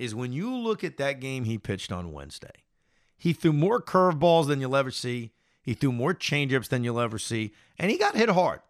is 0.00 0.14
when 0.14 0.32
you 0.32 0.56
look 0.56 0.82
at 0.82 0.96
that 0.96 1.20
game 1.20 1.44
he 1.44 1.58
pitched 1.58 1.92
on 1.92 2.10
Wednesday, 2.10 2.64
he 3.18 3.34
threw 3.34 3.52
more 3.52 3.82
curveballs 3.82 4.46
than 4.46 4.58
you'll 4.58 4.74
ever 4.74 4.90
see. 4.90 5.30
He 5.62 5.74
threw 5.74 5.92
more 5.92 6.14
changeups 6.14 6.70
than 6.70 6.82
you'll 6.82 6.98
ever 6.98 7.18
see. 7.18 7.52
And 7.78 7.90
he 7.90 7.98
got 7.98 8.16
hit 8.16 8.30
hard. 8.30 8.60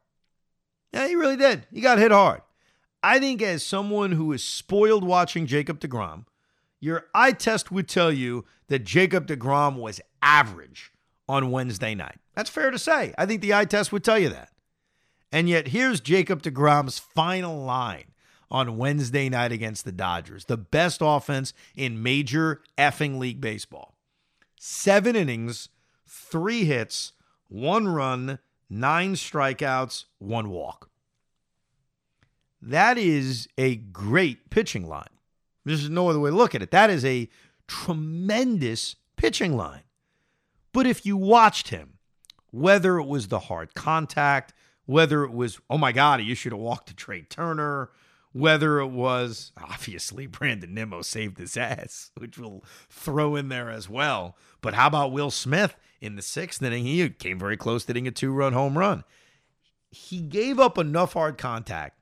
Yeah, 0.93 1.07
he 1.07 1.15
really 1.15 1.37
did. 1.37 1.69
He 1.73 1.81
got 1.81 1.99
hit 1.99 2.11
hard. 2.11 2.43
I 3.01 3.21
think, 3.21 3.41
as 3.43 3.65
someone 3.65 4.11
who 4.11 4.33
is 4.33 4.43
spoiled 4.43 5.05
watching 5.05 5.47
Jacob 5.47 5.79
DeGrom, 5.79 6.25
your 6.81 7.07
eye 7.15 7.33
test 7.33 7.71
would 7.71 7.89
tell 7.89 8.11
you 8.11 8.45
that 8.67 8.81
Jacob 8.81 9.29
DeGrom 9.29 9.77
was 9.77 10.01
average 10.21 10.91
on 11.29 11.53
Wednesday 11.53 11.95
night. 11.95 12.19
That's 12.35 12.51
fair 12.51 12.73
to 12.73 12.79
say. 12.79 13.15
I 13.17 13.25
think 13.25 13.41
the 13.41 13.55
eye 13.55 13.67
test 13.67 13.93
would 13.93 14.03
tell 14.03 14.19
you 14.19 14.31
that. 14.31 14.51
And 15.31 15.49
yet, 15.49 15.69
here's 15.69 16.01
Jacob 16.01 16.43
DeGrom's 16.43 16.99
final 16.99 17.63
line 17.63 18.07
on 18.51 18.77
Wednesday 18.77 19.29
night 19.29 19.53
against 19.53 19.85
the 19.85 19.93
Dodgers, 19.93 20.47
the 20.47 20.57
best 20.57 21.01
offense 21.03 21.53
in 21.77 22.03
major 22.03 22.63
effing 22.77 23.19
league 23.19 23.41
baseball 23.41 23.95
seven 24.63 25.17
innings, 25.17 25.71
three 26.07 26.65
hits, 26.65 27.13
one 27.49 27.89
run, 27.89 28.39
nine 28.69 29.15
strikeouts, 29.15 30.05
one 30.19 30.51
walk. 30.51 30.91
That 32.61 32.99
is 32.99 33.49
a 33.57 33.77
great 33.77 34.51
pitching 34.51 34.87
line. 34.87 35.09
There's 35.65 35.89
no 35.89 36.11
other 36.11 36.21
way 36.21 36.31
to 36.31 36.37
look 36.37 36.55
at 36.55 36.63
it. 36.63 36.71
That 36.71 36.91
is 36.91 37.05
a 37.05 37.29
tremendous 37.67 38.97
pitching 39.17 39.57
line. 39.57 39.83
But 40.73 40.87
if 40.87 41.07
you 41.07 41.17
watched 41.17 41.69
him, 41.69 41.95
whether 42.51 42.99
it 42.99 43.07
was 43.07 43.29
the 43.29 43.39
hard 43.39 43.75
contact, 43.75 44.53
whether 44.87 45.25
it 45.25 45.33
was, 45.33 45.59
oh 45.71 45.79
my 45.79 45.93
God, 45.93 46.21
you 46.21 46.35
should 46.35 46.53
have 46.53 46.61
walked 46.61 46.89
to 46.89 46.95
Trea 46.95 47.23
Turner, 47.23 47.91
whether 48.33 48.81
it 48.81 48.89
was 48.89 49.53
obviously 49.57 50.27
Brandon 50.27 50.75
Nimmo 50.75 51.03
saved 51.03 51.39
his 51.39 51.57
ass, 51.57 52.11
which 52.17 52.39
we'll 52.39 52.65
throw 52.89 53.37
in 53.37 53.49
there 53.49 53.71
as 53.71 53.89
well. 53.89 54.37
But 54.61 54.75
how 54.75 54.87
about 54.87 55.13
Will 55.13 55.31
Smith 55.31 55.77
in 56.01 56.17
the 56.17 56.23
sixth 56.23 56.63
inning? 56.63 56.85
He 56.85 57.09
came 57.11 57.39
very 57.39 57.57
close 57.57 57.85
to 57.85 57.89
hitting 57.89 58.07
a 58.07 58.11
two 58.11 58.33
run 58.33 58.53
home 58.53 58.79
run. 58.79 59.05
He 59.91 60.21
gave 60.21 60.61
up 60.61 60.79
enough 60.79 61.15
hard 61.15 61.39
contact. 61.39 61.99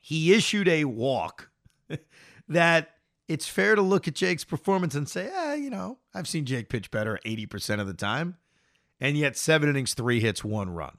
He 0.00 0.34
issued 0.34 0.66
a 0.66 0.84
walk 0.84 1.50
that 2.48 2.90
it's 3.28 3.46
fair 3.46 3.76
to 3.76 3.82
look 3.82 4.08
at 4.08 4.14
Jake's 4.14 4.44
performance 4.44 4.96
and 4.96 5.08
say, 5.08 5.30
eh, 5.32 5.54
you 5.54 5.70
know, 5.70 5.98
I've 6.12 6.26
seen 6.26 6.44
Jake 6.44 6.68
pitch 6.68 6.90
better 6.90 7.20
80% 7.24 7.80
of 7.80 7.86
the 7.86 7.94
time. 7.94 8.36
And 9.00 9.16
yet, 9.16 9.36
seven 9.36 9.68
innings, 9.68 9.94
three 9.94 10.20
hits, 10.20 10.44
one 10.44 10.70
run. 10.70 10.98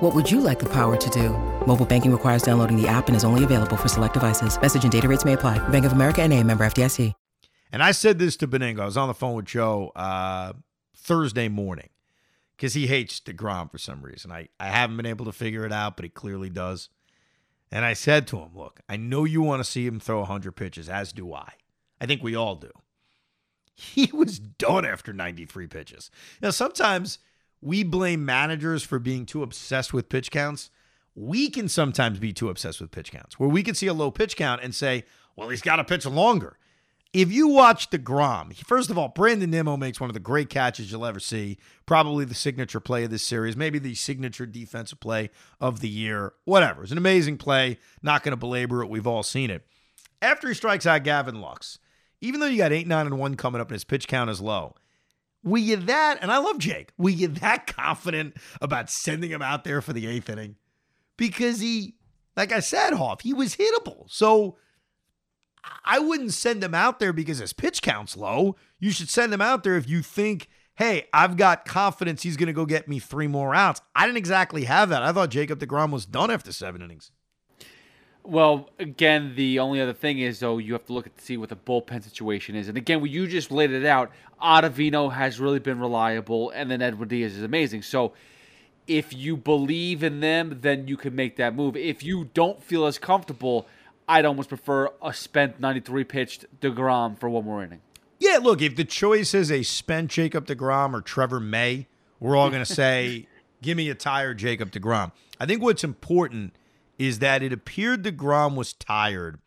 What 0.00 0.14
would 0.14 0.30
you 0.30 0.42
like 0.42 0.58
the 0.58 0.68
power 0.68 0.94
to 0.94 1.10
do? 1.10 1.30
Mobile 1.66 1.86
banking 1.86 2.12
requires 2.12 2.42
downloading 2.42 2.76
the 2.76 2.86
app 2.86 3.06
and 3.06 3.16
is 3.16 3.24
only 3.24 3.44
available 3.44 3.78
for 3.78 3.88
select 3.88 4.12
devices. 4.12 4.60
Message 4.60 4.82
and 4.82 4.92
data 4.92 5.08
rates 5.08 5.24
may 5.24 5.32
apply. 5.32 5.56
Bank 5.70 5.86
of 5.86 5.92
America 5.92 6.20
and 6.20 6.34
a 6.34 6.44
member 6.44 6.66
FDIC. 6.66 7.14
And 7.72 7.82
I 7.82 7.92
said 7.92 8.18
this 8.18 8.36
to 8.36 8.46
Benigno. 8.46 8.80
I 8.80 8.84
was 8.84 8.98
on 8.98 9.08
the 9.08 9.14
phone 9.14 9.34
with 9.36 9.46
Joe 9.46 9.92
uh, 9.96 10.52
Thursday 10.94 11.48
morning 11.48 11.88
because 12.54 12.74
he 12.74 12.88
hates 12.88 13.20
DeGrom 13.20 13.70
for 13.70 13.78
some 13.78 14.02
reason. 14.02 14.30
I, 14.30 14.48
I 14.60 14.66
haven't 14.66 14.98
been 14.98 15.06
able 15.06 15.24
to 15.24 15.32
figure 15.32 15.64
it 15.64 15.72
out, 15.72 15.96
but 15.96 16.04
he 16.04 16.10
clearly 16.10 16.50
does. 16.50 16.90
And 17.72 17.82
I 17.82 17.94
said 17.94 18.26
to 18.26 18.36
him, 18.36 18.50
look, 18.54 18.80
I 18.90 18.98
know 18.98 19.24
you 19.24 19.40
want 19.40 19.64
to 19.64 19.70
see 19.70 19.86
him 19.86 19.98
throw 19.98 20.18
100 20.18 20.52
pitches, 20.52 20.90
as 20.90 21.14
do 21.14 21.32
I. 21.32 21.54
I 22.02 22.04
think 22.04 22.22
we 22.22 22.36
all 22.36 22.56
do. 22.56 22.70
He 23.74 24.10
was 24.12 24.38
done 24.38 24.84
after 24.84 25.14
93 25.14 25.68
pitches. 25.68 26.10
Now, 26.42 26.50
sometimes 26.50 27.18
we 27.60 27.82
blame 27.82 28.24
managers 28.24 28.82
for 28.82 28.98
being 28.98 29.26
too 29.26 29.42
obsessed 29.42 29.92
with 29.92 30.08
pitch 30.08 30.30
counts. 30.30 30.70
We 31.14 31.48
can 31.48 31.68
sometimes 31.68 32.18
be 32.18 32.32
too 32.32 32.50
obsessed 32.50 32.80
with 32.80 32.90
pitch 32.90 33.10
counts, 33.10 33.38
where 33.38 33.48
we 33.48 33.62
can 33.62 33.74
see 33.74 33.86
a 33.86 33.94
low 33.94 34.10
pitch 34.10 34.36
count 34.36 34.62
and 34.62 34.74
say, 34.74 35.04
well, 35.34 35.48
he's 35.48 35.62
got 35.62 35.76
to 35.76 35.84
pitch 35.84 36.04
longer. 36.06 36.58
If 37.12 37.32
you 37.32 37.48
watch 37.48 37.88
the 37.88 37.98
DeGrom, 37.98 38.54
first 38.66 38.90
of 38.90 38.98
all, 38.98 39.08
Brandon 39.08 39.50
Nimmo 39.50 39.78
makes 39.78 39.98
one 39.98 40.10
of 40.10 40.14
the 40.14 40.20
great 40.20 40.50
catches 40.50 40.92
you'll 40.92 41.06
ever 41.06 41.20
see. 41.20 41.56
Probably 41.86 42.26
the 42.26 42.34
signature 42.34 42.80
play 42.80 43.04
of 43.04 43.10
this 43.10 43.22
series, 43.22 43.56
maybe 43.56 43.78
the 43.78 43.94
signature 43.94 44.44
defensive 44.44 45.00
play 45.00 45.30
of 45.58 45.80
the 45.80 45.88
year, 45.88 46.34
whatever. 46.44 46.82
It's 46.82 46.92
an 46.92 46.98
amazing 46.98 47.38
play. 47.38 47.78
Not 48.02 48.22
going 48.22 48.32
to 48.32 48.36
belabor 48.36 48.82
it. 48.82 48.90
We've 48.90 49.06
all 49.06 49.22
seen 49.22 49.48
it. 49.48 49.66
After 50.20 50.48
he 50.48 50.54
strikes 50.54 50.84
out 50.84 51.04
Gavin 51.04 51.40
Lux, 51.40 51.78
even 52.20 52.40
though 52.40 52.46
you 52.46 52.58
got 52.58 52.72
8, 52.72 52.86
9, 52.86 53.06
and 53.06 53.18
1 53.18 53.36
coming 53.36 53.62
up 53.62 53.68
and 53.68 53.76
his 53.76 53.84
pitch 53.84 54.08
count 54.08 54.28
is 54.28 54.42
low, 54.42 54.74
were 55.46 55.58
you 55.58 55.76
that, 55.76 56.18
and 56.20 56.32
I 56.32 56.38
love 56.38 56.58
Jake, 56.58 56.92
were 56.98 57.08
you 57.08 57.28
that 57.28 57.66
confident 57.74 58.36
about 58.60 58.90
sending 58.90 59.30
him 59.30 59.40
out 59.40 59.64
there 59.64 59.80
for 59.80 59.92
the 59.92 60.06
eighth 60.06 60.28
inning? 60.28 60.56
Because 61.16 61.60
he, 61.60 61.94
like 62.36 62.52
I 62.52 62.60
said, 62.60 62.92
Hoff, 62.92 63.20
he 63.20 63.32
was 63.32 63.56
hittable. 63.56 64.10
So 64.10 64.56
I 65.84 66.00
wouldn't 66.00 66.34
send 66.34 66.62
him 66.62 66.74
out 66.74 66.98
there 66.98 67.12
because 67.12 67.38
his 67.38 67.52
pitch 67.52 67.80
count's 67.80 68.16
low. 68.16 68.56
You 68.80 68.90
should 68.90 69.08
send 69.08 69.32
him 69.32 69.40
out 69.40 69.62
there 69.62 69.76
if 69.76 69.88
you 69.88 70.02
think, 70.02 70.48
hey, 70.74 71.06
I've 71.12 71.36
got 71.36 71.64
confidence 71.64 72.22
he's 72.22 72.36
going 72.36 72.48
to 72.48 72.52
go 72.52 72.66
get 72.66 72.88
me 72.88 72.98
three 72.98 73.28
more 73.28 73.54
outs. 73.54 73.80
I 73.94 74.04
didn't 74.04 74.18
exactly 74.18 74.64
have 74.64 74.88
that. 74.88 75.04
I 75.04 75.12
thought 75.12 75.30
Jacob 75.30 75.60
DeGrom 75.60 75.92
was 75.92 76.06
done 76.06 76.30
after 76.30 76.52
seven 76.52 76.82
innings. 76.82 77.12
Well, 78.26 78.68
again, 78.80 79.34
the 79.36 79.60
only 79.60 79.80
other 79.80 79.92
thing 79.92 80.18
is 80.18 80.40
though 80.40 80.58
you 80.58 80.72
have 80.72 80.84
to 80.86 80.92
look 80.92 81.06
at 81.06 81.16
to 81.16 81.24
see 81.24 81.36
what 81.36 81.48
the 81.48 81.56
bullpen 81.56 82.02
situation 82.02 82.56
is, 82.56 82.68
and 82.68 82.76
again, 82.76 83.00
when 83.00 83.10
you 83.10 83.26
just 83.26 83.50
laid 83.50 83.70
it 83.70 83.86
out, 83.86 84.10
Ottavino 84.42 85.12
has 85.12 85.38
really 85.38 85.60
been 85.60 85.78
reliable, 85.78 86.50
and 86.50 86.70
then 86.70 86.82
Edwin 86.82 87.08
Diaz 87.08 87.36
is 87.36 87.42
amazing. 87.42 87.82
So, 87.82 88.12
if 88.86 89.12
you 89.12 89.36
believe 89.36 90.02
in 90.02 90.20
them, 90.20 90.58
then 90.60 90.86
you 90.86 90.96
can 90.96 91.14
make 91.14 91.36
that 91.36 91.54
move. 91.54 91.76
If 91.76 92.02
you 92.02 92.30
don't 92.34 92.62
feel 92.62 92.86
as 92.86 92.98
comfortable, 92.98 93.66
I'd 94.08 94.24
almost 94.24 94.48
prefer 94.48 94.90
a 95.02 95.12
spent 95.12 95.58
93 95.58 96.04
pitched 96.04 96.60
Degrom 96.60 97.18
for 97.18 97.28
one 97.28 97.44
more 97.44 97.62
inning. 97.62 97.80
Yeah, 98.18 98.38
look, 98.40 98.62
if 98.62 98.76
the 98.76 98.84
choice 98.84 99.34
is 99.34 99.50
a 99.50 99.62
spent 99.62 100.10
Jacob 100.10 100.46
DeGrom 100.46 100.94
or 100.94 101.00
Trevor 101.00 101.40
May, 101.40 101.86
we're 102.20 102.36
all 102.36 102.48
going 102.48 102.64
to 102.64 102.72
say, 102.72 103.26
give 103.62 103.76
me 103.76 103.90
a 103.90 103.94
tired 103.94 104.38
Jacob 104.38 104.70
DeGrom. 104.70 105.12
I 105.38 105.46
think 105.46 105.62
what's 105.62 105.84
important 105.84 106.54
is 106.98 107.18
that 107.18 107.42
it 107.42 107.52
appeared 107.52 108.02
DeGrom 108.02 108.54
was 108.54 108.72
tired 108.72 109.38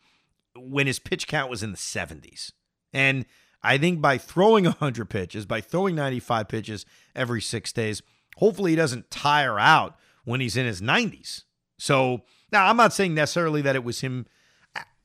when 0.56 0.88
his 0.88 1.00
pitch 1.00 1.28
count 1.28 1.50
was 1.50 1.64
in 1.64 1.72
the 1.72 1.78
70s. 1.78 2.52
And 2.94 3.26
I 3.62 3.78
think 3.78 4.02
by 4.02 4.18
throwing 4.18 4.64
100 4.66 5.10
pitches, 5.10 5.46
by 5.46 5.62
throwing 5.62 5.96
95 5.96 6.48
pitches 6.48 6.86
every 7.16 7.42
six 7.42 7.72
days, 7.72 8.02
hopefully 8.38 8.72
he 8.72 8.78
doesn't 8.78 9.12
tire 9.12 9.60
out 9.60 9.96
when 10.26 10.42
he's 10.42 10.58
in 10.58 10.66
his 10.66 10.82
90s. 10.82 11.44
So 11.78 12.22
now 12.52 12.68
I'm 12.68 12.78
not 12.78 12.94
saying 12.94 13.14
necessarily 13.14 13.62
that 13.62 13.76
it 13.76 13.84
was 13.84 14.02
him. 14.02 14.26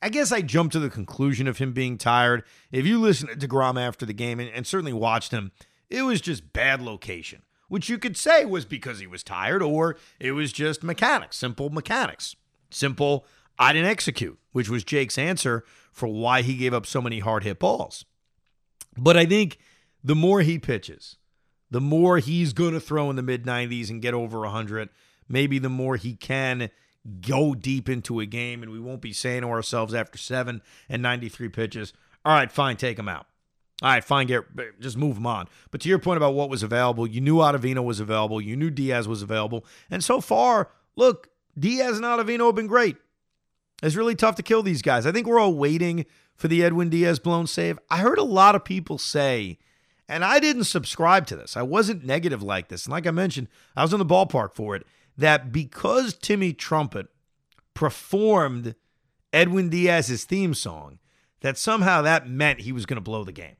I 0.02 0.10
guess 0.10 0.32
I 0.32 0.42
jumped 0.42 0.74
to 0.74 0.80
the 0.80 0.90
conclusion 0.90 1.48
of 1.48 1.58
him 1.58 1.72
being 1.72 1.96
tired. 1.96 2.44
If 2.70 2.84
you 2.84 3.00
listen 3.00 3.28
to 3.28 3.34
DeGrom 3.34 3.80
after 3.80 4.04
the 4.04 4.12
game 4.12 4.38
and, 4.38 4.50
and 4.50 4.66
certainly 4.66 4.92
watched 4.92 5.30
him, 5.30 5.52
it 5.88 6.02
was 6.02 6.20
just 6.20 6.52
bad 6.52 6.82
location 6.82 7.42
which 7.74 7.88
you 7.88 7.98
could 7.98 8.16
say 8.16 8.44
was 8.44 8.64
because 8.64 9.00
he 9.00 9.06
was 9.08 9.24
tired 9.24 9.60
or 9.60 9.96
it 10.20 10.30
was 10.30 10.52
just 10.52 10.84
mechanics, 10.84 11.36
simple 11.36 11.70
mechanics. 11.70 12.36
Simple, 12.70 13.26
I 13.58 13.72
didn't 13.72 13.88
execute, 13.88 14.38
which 14.52 14.68
was 14.68 14.84
Jake's 14.84 15.18
answer 15.18 15.64
for 15.90 16.06
why 16.06 16.42
he 16.42 16.56
gave 16.56 16.72
up 16.72 16.86
so 16.86 17.02
many 17.02 17.18
hard 17.18 17.42
hit 17.42 17.58
balls. 17.58 18.04
But 18.96 19.16
I 19.16 19.26
think 19.26 19.58
the 20.04 20.14
more 20.14 20.42
he 20.42 20.56
pitches, 20.56 21.16
the 21.68 21.80
more 21.80 22.18
he's 22.18 22.52
going 22.52 22.74
to 22.74 22.80
throw 22.80 23.10
in 23.10 23.16
the 23.16 23.22
mid 23.22 23.42
90s 23.42 23.90
and 23.90 24.00
get 24.00 24.14
over 24.14 24.42
100. 24.42 24.88
Maybe 25.28 25.58
the 25.58 25.68
more 25.68 25.96
he 25.96 26.14
can 26.14 26.70
go 27.22 27.56
deep 27.56 27.88
into 27.88 28.20
a 28.20 28.24
game, 28.24 28.62
and 28.62 28.70
we 28.70 28.78
won't 28.78 29.00
be 29.00 29.12
saying 29.12 29.42
to 29.42 29.48
ourselves 29.48 29.94
after 29.94 30.16
seven 30.16 30.62
and 30.88 31.02
93 31.02 31.48
pitches, 31.48 31.92
all 32.24 32.34
right, 32.34 32.52
fine, 32.52 32.76
take 32.76 33.00
him 33.00 33.08
out. 33.08 33.26
All 33.82 33.90
right, 33.90 34.04
fine, 34.04 34.26
get 34.26 34.44
just 34.80 34.96
move 34.96 35.16
him 35.16 35.26
on. 35.26 35.48
But 35.70 35.80
to 35.82 35.88
your 35.88 35.98
point 35.98 36.16
about 36.16 36.34
what 36.34 36.48
was 36.48 36.62
available, 36.62 37.06
you 37.06 37.20
knew 37.20 37.36
Ottavino 37.36 37.84
was 37.84 38.00
available, 38.00 38.40
you 38.40 38.56
knew 38.56 38.70
Diaz 38.70 39.08
was 39.08 39.20
available, 39.20 39.64
and 39.90 40.02
so 40.02 40.20
far, 40.20 40.70
look, 40.96 41.28
Diaz 41.58 41.96
and 41.96 42.04
Ottavino 42.04 42.46
have 42.46 42.54
been 42.54 42.66
great. 42.66 42.96
It's 43.82 43.96
really 43.96 44.14
tough 44.14 44.36
to 44.36 44.42
kill 44.42 44.62
these 44.62 44.80
guys. 44.80 45.06
I 45.06 45.12
think 45.12 45.26
we're 45.26 45.40
all 45.40 45.54
waiting 45.54 46.06
for 46.36 46.48
the 46.48 46.64
Edwin 46.64 46.88
Diaz 46.88 47.18
blown 47.18 47.46
save. 47.46 47.78
I 47.90 47.98
heard 47.98 48.18
a 48.18 48.24
lot 48.24 48.54
of 48.54 48.64
people 48.64 48.96
say, 48.98 49.58
and 50.08 50.24
I 50.24 50.38
didn't 50.38 50.64
subscribe 50.64 51.26
to 51.26 51.36
this. 51.36 51.56
I 51.56 51.62
wasn't 51.62 52.04
negative 52.04 52.42
like 52.42 52.68
this. 52.68 52.86
And 52.86 52.92
like 52.92 53.06
I 53.06 53.10
mentioned, 53.10 53.48
I 53.76 53.82
was 53.82 53.92
in 53.92 53.98
the 53.98 54.06
ballpark 54.06 54.54
for 54.54 54.76
it. 54.76 54.86
That 55.16 55.52
because 55.52 56.14
Timmy 56.14 56.52
Trumpet 56.52 57.06
performed 57.72 58.74
Edwin 59.32 59.68
Diaz's 59.68 60.24
theme 60.24 60.54
song, 60.54 60.98
that 61.40 61.56
somehow 61.56 62.02
that 62.02 62.28
meant 62.28 62.60
he 62.60 62.72
was 62.72 62.86
going 62.86 62.96
to 62.96 63.00
blow 63.00 63.22
the 63.22 63.32
game. 63.32 63.56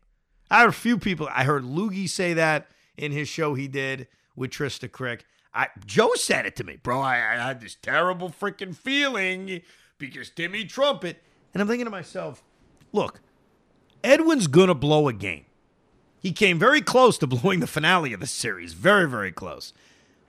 I 0.50 0.60
heard 0.60 0.68
a 0.68 0.72
few 0.72 0.98
people, 0.98 1.28
I 1.32 1.44
heard 1.44 1.62
Loogie 1.62 2.08
say 2.08 2.34
that 2.34 2.68
in 2.96 3.12
his 3.12 3.28
show 3.28 3.54
he 3.54 3.68
did 3.68 4.08
with 4.36 4.50
Trista 4.50 4.90
Crick. 4.90 5.24
I, 5.52 5.68
Joe 5.86 6.12
said 6.14 6.46
it 6.46 6.56
to 6.56 6.64
me, 6.64 6.78
bro. 6.82 7.00
I, 7.00 7.14
I 7.16 7.46
had 7.46 7.60
this 7.60 7.76
terrible 7.80 8.28
freaking 8.28 8.74
feeling 8.74 9.62
because 9.98 10.30
Timmy 10.30 10.64
Trumpet. 10.64 11.22
And 11.52 11.60
I'm 11.60 11.68
thinking 11.68 11.84
to 11.86 11.90
myself, 11.90 12.42
look, 12.92 13.20
Edwin's 14.02 14.48
going 14.48 14.68
to 14.68 14.74
blow 14.74 15.08
a 15.08 15.12
game. 15.12 15.46
He 16.20 16.32
came 16.32 16.58
very 16.58 16.80
close 16.80 17.18
to 17.18 17.26
blowing 17.26 17.60
the 17.60 17.66
finale 17.66 18.12
of 18.12 18.20
the 18.20 18.26
series. 18.26 18.72
Very, 18.72 19.08
very 19.08 19.30
close. 19.30 19.72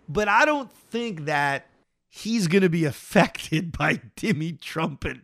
But 0.08 0.28
I 0.28 0.46
don't 0.46 0.72
think 0.72 1.26
that 1.26 1.68
he's 2.10 2.48
going 2.48 2.62
to 2.62 2.70
be 2.70 2.86
affected 2.86 3.76
by 3.76 4.02
Timmy 4.16 4.54
Trumpet 4.54 5.18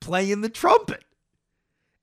playing 0.00 0.42
the 0.42 0.48
trumpet. 0.48 1.04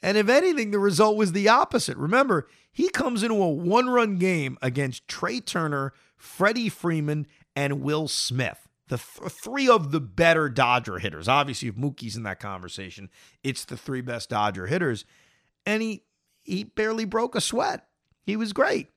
And 0.03 0.17
if 0.17 0.27
anything, 0.27 0.71
the 0.71 0.79
result 0.79 1.15
was 1.15 1.31
the 1.31 1.47
opposite. 1.47 1.95
Remember, 1.95 2.47
he 2.73 2.89
comes 2.89 3.23
into 3.23 3.41
a 3.41 3.49
one 3.49 3.89
run 3.89 4.17
game 4.17 4.57
against 4.61 5.07
Trea 5.07 5.39
Turner, 5.39 5.93
Freddie 6.17 6.67
Freeman, 6.67 7.25
and 7.55 7.81
Will 7.81 8.09
Smith. 8.09 8.67
The 8.89 8.97
th- 8.97 9.31
three 9.31 9.69
of 9.69 9.91
the 9.91 10.01
better 10.01 10.49
Dodger 10.49 10.99
hitters. 10.99 11.29
Obviously, 11.29 11.69
if 11.69 11.75
Mookie's 11.75 12.17
in 12.17 12.23
that 12.23 12.41
conversation, 12.41 13.09
it's 13.43 13.63
the 13.63 13.77
three 13.77 14.01
best 14.01 14.29
Dodger 14.29 14.67
hitters. 14.67 15.05
And 15.65 15.81
he 15.81 16.03
he 16.43 16.65
barely 16.65 17.05
broke 17.05 17.33
a 17.33 17.41
sweat. 17.41 17.87
He 18.25 18.35
was 18.35 18.51
great. 18.51 18.89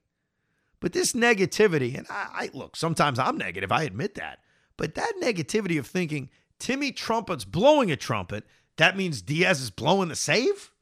But 0.81 0.93
this 0.93 1.13
negativity, 1.13 1.97
and 1.97 2.09
I, 2.11 2.27
I 2.33 2.51
look, 2.53 2.75
sometimes 2.75 3.21
I'm 3.21 3.39
negative, 3.39 3.71
I 3.71 3.85
admit 3.85 4.17
that. 4.17 4.41
But 4.77 4.97
that 4.97 5.13
negativity 5.23 5.79
of 5.79 5.87
thinking 5.87 6.31
Timmy 6.59 6.91
Trumpet's 6.91 7.45
blowing 7.45 7.93
a 7.93 7.97
trumpet, 7.97 8.45
that 8.77 8.97
means 8.97 9.23
Diaz 9.23 9.61
is 9.61 9.71
blowing 9.71 10.09
the 10.09 10.17
save? 10.17 10.73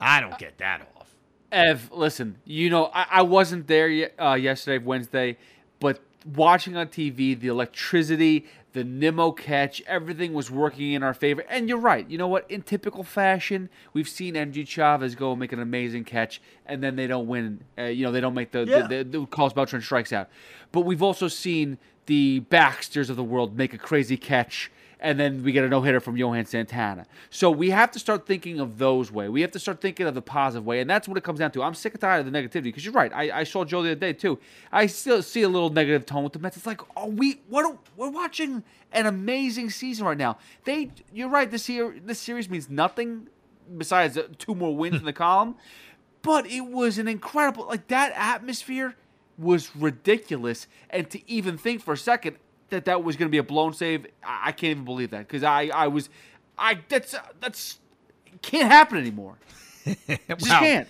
I 0.00 0.20
don't 0.20 0.38
get 0.38 0.58
that 0.58 0.82
off. 0.96 1.08
Ev, 1.52 1.90
listen, 1.92 2.36
you 2.44 2.70
know, 2.70 2.86
I, 2.94 3.06
I 3.10 3.22
wasn't 3.22 3.66
there 3.66 3.88
ye- 3.88 4.06
uh, 4.18 4.34
yesterday, 4.34 4.82
Wednesday, 4.84 5.36
but 5.80 6.00
watching 6.34 6.76
on 6.76 6.86
TV, 6.88 7.38
the 7.38 7.48
electricity, 7.48 8.46
the 8.72 8.84
Nimmo 8.84 9.32
catch, 9.32 9.82
everything 9.88 10.32
was 10.32 10.48
working 10.48 10.92
in 10.92 11.02
our 11.02 11.12
favor. 11.12 11.44
And 11.48 11.68
you're 11.68 11.78
right. 11.78 12.08
You 12.08 12.18
know 12.18 12.28
what? 12.28 12.48
In 12.48 12.62
typical 12.62 13.02
fashion, 13.02 13.68
we've 13.92 14.08
seen 14.08 14.36
Endy 14.36 14.64
Chavez 14.64 15.16
go 15.16 15.32
and 15.32 15.40
make 15.40 15.52
an 15.52 15.58
amazing 15.58 16.04
catch, 16.04 16.40
and 16.66 16.80
then 16.84 16.94
they 16.94 17.08
don't 17.08 17.26
win. 17.26 17.64
Uh, 17.76 17.84
you 17.84 18.04
know, 18.04 18.12
they 18.12 18.20
don't 18.20 18.34
make 18.34 18.52
the, 18.52 18.64
Yeah. 18.64 18.86
the, 18.86 19.02
the, 19.02 19.18
the 19.20 19.26
Carlos 19.26 19.52
Beltran 19.52 19.82
strikes 19.82 20.12
out. 20.12 20.28
But 20.70 20.82
we've 20.82 21.02
also 21.02 21.26
seen 21.26 21.78
the 22.06 22.40
Baxters 22.40 23.10
of 23.10 23.16
the 23.16 23.24
world 23.24 23.56
make 23.56 23.74
a 23.74 23.78
crazy 23.78 24.16
catch 24.16 24.70
and 25.00 25.18
then 25.18 25.42
we 25.42 25.52
get 25.52 25.64
a 25.64 25.68
no 25.68 25.80
hitter 25.82 25.98
from 26.00 26.16
Johan 26.16 26.44
Santana. 26.46 27.06
So 27.30 27.50
we 27.50 27.70
have 27.70 27.90
to 27.92 27.98
start 27.98 28.26
thinking 28.26 28.60
of 28.60 28.78
those 28.78 29.10
way. 29.10 29.28
We 29.28 29.40
have 29.40 29.50
to 29.52 29.58
start 29.58 29.80
thinking 29.80 30.06
of 30.06 30.14
the 30.14 30.22
positive 30.22 30.64
way, 30.66 30.80
and 30.80 30.88
that's 30.88 31.08
what 31.08 31.16
it 31.16 31.24
comes 31.24 31.38
down 31.38 31.50
to. 31.52 31.62
I'm 31.62 31.74
sick 31.74 31.94
and 31.94 32.00
tired 32.00 32.26
of 32.26 32.32
the 32.32 32.38
negativity 32.38 32.64
because 32.64 32.84
you're 32.84 32.94
right. 32.94 33.12
I, 33.14 33.40
I 33.40 33.44
saw 33.44 33.64
Joe 33.64 33.82
the 33.82 33.90
other 33.92 34.00
day 34.00 34.12
too. 34.12 34.38
I 34.70 34.86
still 34.86 35.22
see 35.22 35.42
a 35.42 35.48
little 35.48 35.70
negative 35.70 36.06
tone 36.06 36.24
with 36.24 36.32
the 36.34 36.38
Mets. 36.38 36.56
It's 36.56 36.66
like, 36.66 36.80
oh, 36.96 37.06
we 37.08 37.40
what 37.48 37.64
are- 37.64 37.78
we're 37.96 38.10
watching 38.10 38.62
an 38.92 39.06
amazing 39.06 39.70
season 39.70 40.04
right 40.06 40.18
now. 40.18 40.36
They, 40.64 40.90
you're 41.12 41.28
right. 41.28 41.50
This 41.50 41.68
year, 41.68 41.94
this 42.04 42.18
series 42.18 42.50
means 42.50 42.68
nothing 42.68 43.28
besides 43.76 44.18
uh, 44.18 44.26
two 44.38 44.54
more 44.54 44.74
wins 44.76 44.96
in 44.96 45.04
the 45.04 45.12
column, 45.26 45.54
but 46.22 46.46
it 46.46 46.62
was 46.62 46.98
an 46.98 47.08
incredible 47.08 47.66
like 47.66 47.88
that 47.88 48.12
atmosphere 48.16 48.96
was 49.38 49.74
ridiculous, 49.74 50.66
and 50.90 51.08
to 51.10 51.30
even 51.30 51.56
think 51.56 51.80
for 51.80 51.94
a 51.94 51.96
second 51.96 52.36
that 52.70 52.84
that 52.86 53.02
was 53.04 53.16
going 53.16 53.28
to 53.28 53.30
be 53.30 53.38
a 53.38 53.42
blown 53.42 53.72
save, 53.72 54.06
I, 54.24 54.48
I 54.48 54.52
can't 54.52 54.70
even 54.72 54.84
believe 54.84 55.10
that 55.10 55.26
because 55.28 55.42
I, 55.42 55.70
I 55.74 55.88
was, 55.88 56.08
I 56.58 56.78
that's 56.88 57.14
that's 57.40 57.78
can't 58.42 58.70
happen 58.70 58.98
anymore. 58.98 59.36
Just 59.84 60.48
Wow. 60.48 60.60
can't. 60.60 60.88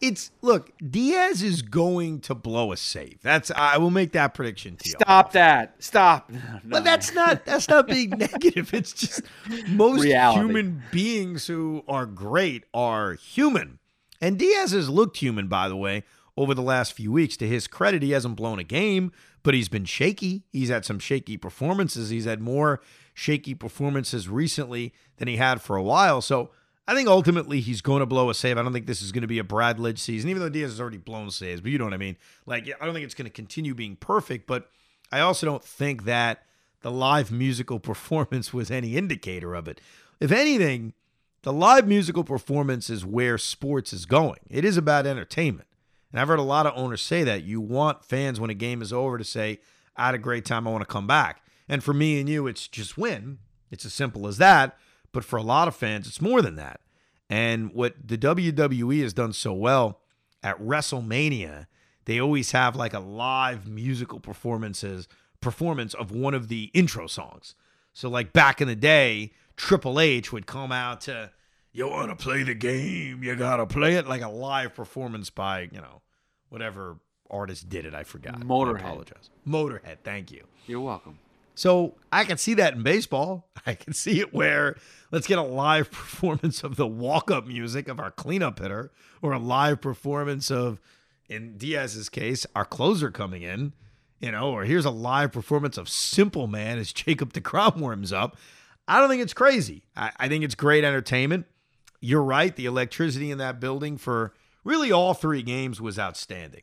It's 0.00 0.32
look, 0.42 0.70
Diaz 0.90 1.42
is 1.42 1.62
going 1.62 2.20
to 2.22 2.34
blow 2.34 2.72
a 2.72 2.76
save. 2.76 3.20
That's 3.22 3.50
I 3.50 3.78
will 3.78 3.90
make 3.92 4.12
that 4.12 4.34
prediction 4.34 4.76
to 4.76 4.88
you. 4.88 4.96
Stop 5.00 5.32
that. 5.32 5.76
Stop. 5.82 6.30
No. 6.32 6.60
But 6.64 6.84
that's 6.84 7.14
not 7.14 7.44
that's 7.46 7.68
not 7.68 7.86
being 7.86 8.10
negative. 8.18 8.74
It's 8.74 8.92
just 8.92 9.22
most 9.68 10.02
Reality. 10.04 10.40
human 10.40 10.82
beings 10.90 11.46
who 11.46 11.84
are 11.88 12.04
great 12.06 12.64
are 12.74 13.14
human. 13.14 13.78
And 14.20 14.38
Diaz 14.38 14.72
has 14.72 14.88
looked 14.90 15.18
human, 15.18 15.48
by 15.48 15.68
the 15.68 15.76
way, 15.76 16.04
over 16.36 16.52
the 16.54 16.62
last 16.62 16.92
few 16.94 17.12
weeks. 17.12 17.36
To 17.38 17.46
his 17.46 17.66
credit, 17.66 18.02
he 18.02 18.10
hasn't 18.10 18.36
blown 18.36 18.58
a 18.58 18.64
game, 18.64 19.10
but 19.44 19.54
he's 19.54 19.68
been 19.68 19.84
shaky. 19.84 20.42
He's 20.52 20.70
had 20.70 20.84
some 20.84 20.98
shaky 20.98 21.36
performances. 21.36 22.08
He's 22.08 22.24
had 22.24 22.40
more 22.40 22.80
shaky 23.12 23.54
performances 23.54 24.28
recently 24.28 24.92
than 25.18 25.28
he 25.28 25.36
had 25.36 25.62
for 25.62 25.76
a 25.76 25.82
while. 25.82 26.20
So 26.20 26.50
I 26.88 26.94
think 26.94 27.08
ultimately 27.08 27.60
he's 27.60 27.82
going 27.82 28.00
to 28.00 28.06
blow 28.06 28.30
a 28.30 28.34
save. 28.34 28.58
I 28.58 28.62
don't 28.62 28.72
think 28.72 28.86
this 28.86 29.02
is 29.02 29.12
going 29.12 29.22
to 29.22 29.28
be 29.28 29.38
a 29.38 29.44
Brad 29.44 29.76
Lidge 29.76 29.98
season, 29.98 30.30
even 30.30 30.42
though 30.42 30.48
Diaz 30.48 30.72
has 30.72 30.80
already 30.80 30.96
blown 30.96 31.30
saves. 31.30 31.60
But 31.60 31.70
you 31.70 31.78
know 31.78 31.84
what 31.84 31.94
I 31.94 31.98
mean? 31.98 32.16
Like 32.46 32.68
I 32.80 32.84
don't 32.84 32.94
think 32.94 33.04
it's 33.04 33.14
going 33.14 33.26
to 33.26 33.30
continue 33.30 33.74
being 33.74 33.96
perfect, 33.96 34.46
but 34.46 34.70
I 35.12 35.20
also 35.20 35.46
don't 35.46 35.62
think 35.62 36.04
that 36.04 36.42
the 36.80 36.90
live 36.90 37.30
musical 37.30 37.78
performance 37.90 38.52
was 38.52 38.70
any 38.70 38.96
indicator 38.96 39.54
of 39.54 39.68
it. 39.68 39.80
If 40.20 40.32
anything, 40.32 40.94
the 41.42 41.52
live 41.52 41.86
musical 41.86 42.24
performance 42.24 42.88
is 42.88 43.04
where 43.04 43.36
sports 43.36 43.92
is 43.92 44.06
going. 44.06 44.40
It 44.48 44.64
is 44.64 44.78
about 44.78 45.06
entertainment. 45.06 45.68
And 46.14 46.20
I've 46.20 46.28
heard 46.28 46.38
a 46.38 46.42
lot 46.42 46.64
of 46.64 46.74
owners 46.76 47.02
say 47.02 47.24
that. 47.24 47.42
You 47.42 47.60
want 47.60 48.04
fans 48.04 48.38
when 48.38 48.48
a 48.48 48.54
game 48.54 48.82
is 48.82 48.92
over 48.92 49.18
to 49.18 49.24
say, 49.24 49.58
I 49.96 50.06
had 50.06 50.14
a 50.14 50.18
great 50.18 50.44
time, 50.44 50.68
I 50.68 50.70
want 50.70 50.82
to 50.82 50.86
come 50.86 51.08
back. 51.08 51.42
And 51.68 51.82
for 51.82 51.92
me 51.92 52.20
and 52.20 52.28
you, 52.28 52.46
it's 52.46 52.68
just 52.68 52.96
win. 52.96 53.38
It's 53.72 53.84
as 53.84 53.94
simple 53.94 54.28
as 54.28 54.38
that. 54.38 54.78
But 55.10 55.24
for 55.24 55.38
a 55.38 55.42
lot 55.42 55.66
of 55.66 55.74
fans, 55.74 56.06
it's 56.06 56.20
more 56.20 56.40
than 56.40 56.54
that. 56.54 56.78
And 57.28 57.72
what 57.72 57.96
the 58.06 58.16
WWE 58.16 59.02
has 59.02 59.12
done 59.12 59.32
so 59.32 59.54
well 59.54 60.02
at 60.40 60.56
WrestleMania, 60.60 61.66
they 62.04 62.20
always 62.20 62.52
have 62.52 62.76
like 62.76 62.94
a 62.94 63.00
live 63.00 63.66
musical 63.66 64.20
performances 64.20 65.08
performance 65.40 65.94
of 65.94 66.12
one 66.12 66.32
of 66.32 66.46
the 66.46 66.70
intro 66.74 67.08
songs. 67.08 67.56
So 67.92 68.08
like 68.08 68.32
back 68.32 68.60
in 68.60 68.68
the 68.68 68.76
day, 68.76 69.32
Triple 69.56 69.98
H 69.98 70.32
would 70.32 70.46
come 70.46 70.70
out 70.70 71.00
to 71.02 71.32
you 71.72 71.88
want 71.88 72.16
to 72.16 72.16
play 72.16 72.44
the 72.44 72.54
game, 72.54 73.24
you 73.24 73.34
got 73.34 73.56
to 73.56 73.66
play 73.66 73.94
it 73.94 74.06
like 74.06 74.22
a 74.22 74.28
live 74.28 74.76
performance 74.76 75.28
by, 75.28 75.62
you 75.72 75.80
know, 75.80 76.02
whatever 76.54 76.98
artist 77.28 77.68
did 77.68 77.84
it, 77.84 77.94
I 77.94 78.04
forgot. 78.04 78.36
I 78.36 78.38
Motorhead. 78.38 78.76
apologize. 78.80 79.28
Motorhead, 79.46 79.98
thank 80.04 80.30
you. 80.30 80.44
You're 80.68 80.80
welcome. 80.80 81.18
So 81.56 81.96
I 82.12 82.22
can 82.22 82.38
see 82.38 82.54
that 82.54 82.74
in 82.74 82.84
baseball. 82.84 83.48
I 83.66 83.74
can 83.74 83.92
see 83.92 84.20
it 84.20 84.32
where 84.32 84.76
let's 85.10 85.26
get 85.26 85.38
a 85.38 85.42
live 85.42 85.90
performance 85.90 86.62
of 86.62 86.76
the 86.76 86.86
walk 86.86 87.32
up 87.32 87.44
music 87.44 87.88
of 87.88 87.98
our 87.98 88.12
cleanup 88.12 88.60
hitter, 88.60 88.92
or 89.20 89.32
a 89.32 89.38
live 89.40 89.80
performance 89.80 90.48
of, 90.48 90.80
in 91.28 91.58
Diaz's 91.58 92.08
case, 92.08 92.46
our 92.54 92.64
closer 92.64 93.10
coming 93.10 93.42
in, 93.42 93.72
you 94.20 94.30
know, 94.30 94.52
or 94.52 94.62
here's 94.64 94.84
a 94.84 94.90
live 94.90 95.32
performance 95.32 95.76
of 95.76 95.88
Simple 95.88 96.46
Man 96.46 96.78
as 96.78 96.92
Jacob 96.92 97.32
DeGrom 97.32 97.78
warms 97.78 98.12
up. 98.12 98.36
I 98.86 99.00
don't 99.00 99.08
think 99.08 99.22
it's 99.22 99.34
crazy. 99.34 99.82
I, 99.96 100.12
I 100.18 100.28
think 100.28 100.44
it's 100.44 100.54
great 100.54 100.84
entertainment. 100.84 101.46
You're 102.00 102.22
right. 102.22 102.54
The 102.54 102.66
electricity 102.66 103.32
in 103.32 103.38
that 103.38 103.58
building 103.58 103.96
for 103.96 104.34
really 104.64 104.90
all 104.90 105.14
three 105.14 105.42
games 105.42 105.80
was 105.80 105.98
outstanding. 105.98 106.62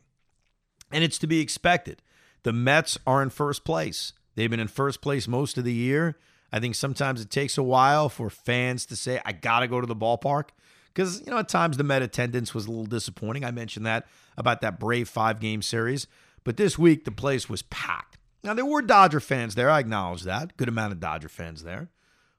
And 0.90 1.02
it's 1.02 1.18
to 1.18 1.26
be 1.26 1.40
expected. 1.40 2.02
The 2.42 2.52
Mets 2.52 2.98
are 3.06 3.22
in 3.22 3.30
first 3.30 3.64
place. 3.64 4.12
They've 4.34 4.50
been 4.50 4.60
in 4.60 4.68
first 4.68 5.00
place 5.00 5.26
most 5.28 5.56
of 5.56 5.64
the 5.64 5.72
year. 5.72 6.18
I 6.52 6.60
think 6.60 6.74
sometimes 6.74 7.20
it 7.20 7.30
takes 7.30 7.56
a 7.56 7.62
while 7.62 8.08
for 8.08 8.28
fans 8.28 8.84
to 8.86 8.96
say, 8.96 9.20
I 9.24 9.32
got 9.32 9.60
to 9.60 9.68
go 9.68 9.80
to 9.80 9.86
the 9.86 9.96
ballpark. 9.96 10.48
Because, 10.92 11.20
you 11.24 11.30
know, 11.30 11.38
at 11.38 11.48
times 11.48 11.78
the 11.78 11.84
Met 11.84 12.02
attendance 12.02 12.52
was 12.52 12.66
a 12.66 12.70
little 12.70 12.84
disappointing. 12.84 13.44
I 13.44 13.50
mentioned 13.50 13.86
that 13.86 14.06
about 14.36 14.60
that 14.60 14.78
Brave 14.78 15.08
five 15.08 15.40
game 15.40 15.62
series. 15.62 16.06
But 16.44 16.58
this 16.58 16.78
week, 16.78 17.04
the 17.04 17.10
place 17.10 17.48
was 17.48 17.62
packed. 17.62 18.18
Now, 18.44 18.52
there 18.52 18.66
were 18.66 18.82
Dodger 18.82 19.20
fans 19.20 19.54
there. 19.54 19.70
I 19.70 19.78
acknowledge 19.78 20.22
that. 20.22 20.56
Good 20.56 20.68
amount 20.68 20.92
of 20.92 21.00
Dodger 21.00 21.30
fans 21.30 21.62
there. 21.62 21.88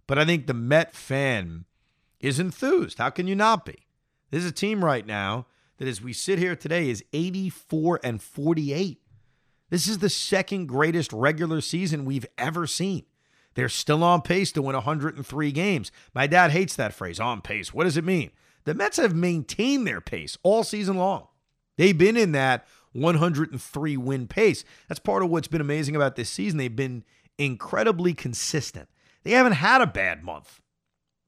But 0.05 0.19
I 0.19 0.25
think 0.25 0.45
the 0.45 0.53
Met 0.53 0.93
fan 0.93 1.65
is 2.19 2.39
enthused. 2.39 2.99
How 2.99 3.09
can 3.09 3.25
you 3.25 3.35
not 3.35 3.65
be? 3.65 3.87
There's 4.29 4.45
a 4.45 4.51
team 4.51 4.83
right 4.83 5.05
now 5.05 5.47
that, 5.77 5.87
as 5.87 6.01
we 6.01 6.13
sit 6.13 6.39
here 6.39 6.55
today, 6.55 6.89
is 6.89 7.03
84 7.13 7.99
and 8.03 8.21
48. 8.21 8.99
This 9.69 9.87
is 9.87 9.99
the 9.99 10.09
second 10.09 10.67
greatest 10.67 11.11
regular 11.11 11.61
season 11.61 12.05
we've 12.05 12.27
ever 12.37 12.67
seen. 12.67 13.05
They're 13.55 13.69
still 13.69 14.03
on 14.03 14.21
pace 14.21 14.51
to 14.53 14.61
win 14.61 14.75
103 14.75 15.51
games. 15.51 15.91
My 16.13 16.27
dad 16.27 16.51
hates 16.51 16.75
that 16.75 16.93
phrase, 16.93 17.19
on 17.19 17.41
pace. 17.41 17.73
What 17.73 17.83
does 17.85 17.97
it 17.97 18.03
mean? 18.03 18.31
The 18.65 18.73
Mets 18.73 18.97
have 18.97 19.15
maintained 19.15 19.85
their 19.85 20.01
pace 20.01 20.37
all 20.43 20.63
season 20.63 20.97
long. 20.97 21.27
They've 21.77 21.97
been 21.97 22.17
in 22.17 22.31
that 22.33 22.67
103 22.93 23.97
win 23.97 24.27
pace. 24.27 24.63
That's 24.87 24.99
part 24.99 25.23
of 25.23 25.29
what's 25.29 25.47
been 25.47 25.61
amazing 25.61 25.95
about 25.95 26.15
this 26.15 26.29
season. 26.29 26.57
They've 26.57 26.75
been 26.75 27.03
incredibly 27.37 28.13
consistent. 28.13 28.89
They 29.23 29.31
haven't 29.31 29.53
had 29.53 29.81
a 29.81 29.87
bad 29.87 30.23
month. 30.23 30.61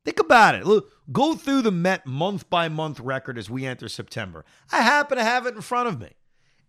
Think 0.05 0.19
about 0.19 0.53
it. 0.53 0.65
Look, 0.65 0.91
go 1.11 1.33
through 1.33 1.63
the 1.63 1.71
Met 1.71 2.05
month 2.05 2.47
by 2.49 2.69
month 2.69 2.99
record 2.99 3.39
as 3.39 3.49
we 3.49 3.65
enter 3.65 3.89
September. 3.89 4.45
I 4.71 4.81
happen 4.81 5.17
to 5.17 5.23
have 5.23 5.47
it 5.47 5.55
in 5.55 5.61
front 5.61 5.89
of 5.89 5.99
me. 5.99 6.11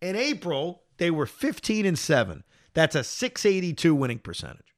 In 0.00 0.16
April, 0.16 0.82
they 0.96 1.10
were 1.10 1.26
15 1.26 1.84
and 1.84 1.98
7. 1.98 2.44
That's 2.72 2.94
a 2.94 3.04
682 3.04 3.94
winning 3.94 4.18
percentage. 4.18 4.74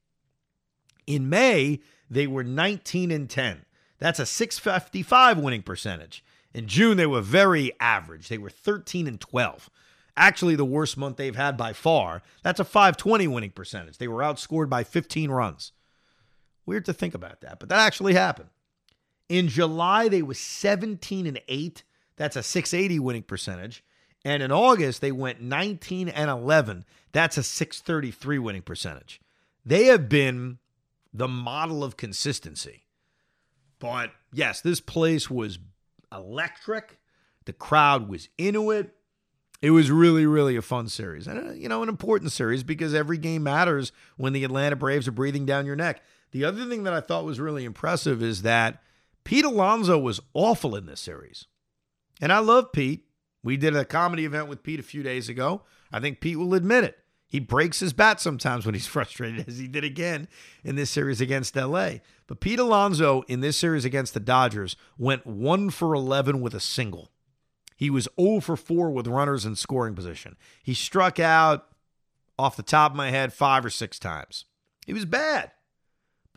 In 1.07 1.29
May, 1.29 1.81
they 2.11 2.27
were 2.27 2.44
19 2.44 3.12
and 3.12 3.31
10. 3.31 3.64
That's 3.99 4.18
a 4.18 4.27
655 4.27 5.38
winning 5.38 5.62
percentage. 5.62 6.25
In 6.53 6.66
June, 6.66 6.97
they 6.97 7.07
were 7.07 7.21
very 7.21 7.73
average. 7.81 8.29
They 8.29 8.38
were 8.38 8.51
13 8.51 9.07
and 9.07 9.21
12. 9.21 9.71
Actually, 10.16 10.57
the 10.57 10.64
worst 10.64 10.97
month 10.97 11.16
they've 11.16 11.37
had 11.37 11.57
by 11.57 11.73
far. 11.73 12.23
That's 12.42 12.59
a 12.59 12.64
520 12.64 13.29
winning 13.29 13.51
percentage. 13.51 13.99
They 13.99 14.09
were 14.09 14.23
outscored 14.23 14.68
by 14.68 14.83
15 14.83 15.31
runs. 15.31 15.73
Weird 16.69 16.85
to 16.85 16.93
think 16.93 17.15
about 17.15 17.41
that, 17.41 17.61
but 17.61 17.71
that 17.71 17.79
actually 17.79 18.13
happened. 18.13 18.51
In 19.31 19.49
July, 19.49 20.09
they 20.09 20.21
was 20.21 20.39
17 20.39 21.27
and 21.27 21.41
8. 21.49 21.83
That's 22.17 22.37
a 22.37 22.43
680 22.43 22.99
winning 22.99 23.23
percentage. 23.23 23.83
And 24.23 24.43
in 24.43 24.53
August, 24.53 25.01
they 25.01 25.11
went 25.11 25.41
19 25.41 26.11
and 26.11 26.31
11. 26.31 26.85
That's 27.13 27.39
a 27.39 27.43
633 27.43 28.39
winning 28.39 28.61
percentage. 28.61 29.19
They 29.65 29.87
have 29.87 30.11
been 30.11 30.59
the 31.11 31.27
model 31.27 31.83
of 31.83 31.97
consistency. 31.97 32.85
But 33.79 34.11
yes, 34.31 34.61
this 34.61 34.83
place 34.83 35.31
was 35.31 35.59
electric. 36.13 36.99
The 37.47 37.55
crowd 37.55 38.11
was 38.11 38.29
into 38.37 38.73
it. 38.73 38.95
It 39.63 39.71
was 39.71 39.91
really, 39.91 40.27
really 40.27 40.57
a 40.57 40.63
fun 40.63 40.89
series. 40.89 41.27
And, 41.27 41.49
uh, 41.49 41.53
you 41.53 41.71
know, 41.71 41.83
an 41.83 41.89
important 41.89 42.31
series 42.31 42.63
because 42.63 42.93
every 42.93 43.17
game 43.17 43.43
matters 43.43 43.91
when 44.19 44.35
the 44.35 44.45
Atlanta 44.45 44.77
Braves 44.77 45.09
are 45.09 45.13
breathing 45.13 45.47
down 45.47 45.65
your 45.65 45.75
neck. 45.75 46.03
The 46.31 46.45
other 46.45 46.67
thing 46.67 46.83
that 46.85 46.93
I 46.93 47.01
thought 47.01 47.25
was 47.25 47.41
really 47.41 47.64
impressive 47.64 48.23
is 48.23 48.43
that 48.43 48.83
Pete 49.25 49.45
Alonso 49.45 49.99
was 49.99 50.21
awful 50.35 50.77
in 50.77 50.87
this 50.87 51.01
series. 51.01 51.47
And 52.21 52.33
I 52.33 52.38
love 52.38 52.73
Pete. 52.73 53.05
We 53.43 53.57
did 53.57 53.77
a 53.77 53.85
comedy 53.85 54.25
event 54.25 54.49
with 54.49 54.62
Pete 54.62 54.81
a 54.81 54.85
few 54.85 55.03
days 55.03 55.29
ago. 55.29 55.62
I 55.93 56.01
think 56.01 56.21
Pete 56.21 56.38
will 56.38 56.55
admit 56.55 56.85
it. 56.85 56.99
He 57.29 57.41
breaks 57.41 57.81
his 57.81 57.93
bat 57.93 58.21
sometimes 58.21 58.64
when 58.64 58.75
he's 58.75 58.87
frustrated, 58.88 59.49
as 59.49 59.59
he 59.59 59.69
did 59.69 59.85
again 59.85 60.29
in 60.64 60.77
this 60.77 60.91
series 60.91 61.21
against 61.21 61.57
LA. 61.57 61.97
But 62.27 62.41
Pete 62.41 62.59
Alonso 62.59 63.23
in 63.29 63.41
this 63.41 63.57
series 63.57 63.85
against 63.85 64.14
the 64.14 64.21
Dodgers 64.21 64.77
went 64.97 65.27
1 65.27 65.71
for 65.71 65.95
11 65.95 66.41
with 66.41 66.55
a 66.55 66.61
single. 66.61 67.11
He 67.77 67.91
was 67.91 68.09
0 68.21 68.41
for 68.41 68.57
4 68.57 68.91
with 68.91 69.07
runners 69.07 69.45
in 69.47 69.55
scoring 69.55 69.95
position. 69.95 70.37
He 70.62 70.75
struck 70.75 71.21
out, 71.21 71.67
off 72.38 72.57
the 72.57 72.62
top 72.62 72.93
of 72.93 72.97
my 72.97 73.11
head, 73.11 73.33
five 73.33 73.64
or 73.64 73.71
six 73.71 73.99
times. 73.99 74.45
He 74.87 74.93
was 74.93 75.05
bad. 75.05 75.53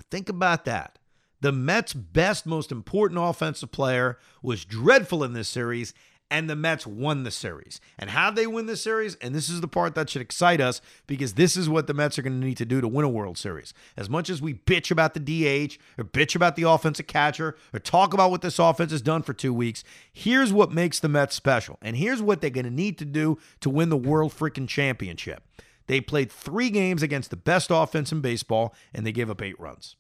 But 0.02 0.10
think 0.10 0.30
about 0.30 0.66
that. 0.66 0.98
The 1.42 1.52
Mets' 1.52 1.94
best, 1.94 2.48
most 2.48 2.72
important 2.72 3.20
offensive 3.22 3.72
player 3.72 4.18
was 4.42 4.66
dreadful 4.66 5.24
in 5.24 5.34
this 5.34 5.48
series, 5.48 5.94
and 6.32 6.50
the 6.50 6.56
Mets 6.56 6.88
won 6.88 7.22
the 7.22 7.30
series. 7.30 7.80
And 8.00 8.10
how 8.10 8.32
they 8.32 8.48
win 8.48 8.66
the 8.66 8.76
series, 8.76 9.14
and 9.16 9.36
this 9.36 9.48
is 9.48 9.62
the 9.62 9.68
part 9.68 9.94
that 9.94 10.10
should 10.10 10.24
excite 10.24 10.60
us 10.60 10.82
because 11.06 11.36
this 11.36 11.56
is 11.56 11.70
what 11.70 11.86
the 11.86 11.94
Mets 11.94 12.18
are 12.18 12.24
going 12.24 12.40
to 12.40 12.48
need 12.48 12.58
to 12.58 12.66
do 12.66 12.82
to 12.82 12.88
win 12.88 13.06
a 13.06 13.10
World 13.10 13.38
Series. 13.38 13.76
As 13.96 14.10
much 14.10 14.28
as 14.32 14.42
we 14.42 14.56
bitch 14.56 14.90
about 14.90 15.14
the 15.14 15.20
DH 15.20 15.78
or 16.00 16.04
bitch 16.04 16.36
about 16.36 16.56
the 16.56 16.64
offensive 16.64 17.06
catcher 17.06 17.56
or 17.72 17.80
talk 17.80 18.16
about 18.16 18.32
what 18.32 18.42
this 18.42 18.58
offense 18.58 18.92
has 18.92 19.04
done 19.04 19.22
for 19.22 19.34
two 19.34 19.54
weeks, 19.54 19.84
here's 20.12 20.52
what 20.52 20.72
makes 20.72 21.00
the 21.00 21.10
Mets 21.10 21.36
special. 21.36 21.78
And 21.84 21.96
here's 21.96 22.24
what 22.24 22.42
they're 22.42 22.50
going 22.50 22.66
to 22.66 22.72
need 22.72 22.98
to 22.98 23.06
do 23.06 23.38
to 23.60 23.70
win 23.70 23.90
the 23.90 23.98
World 23.98 24.34
freaking 24.34 24.68
Championship. 24.68 25.44
They 25.88 26.02
played 26.02 26.32
three 26.32 26.70
games 26.70 27.04
against 27.04 27.30
the 27.30 27.36
best 27.36 27.70
offense 27.72 28.12
in 28.12 28.22
baseball, 28.22 28.74
and 28.94 29.06
they 29.06 29.12
gave 29.12 29.30
up 29.30 29.42
eight 29.42 29.60
runs. 29.60 29.96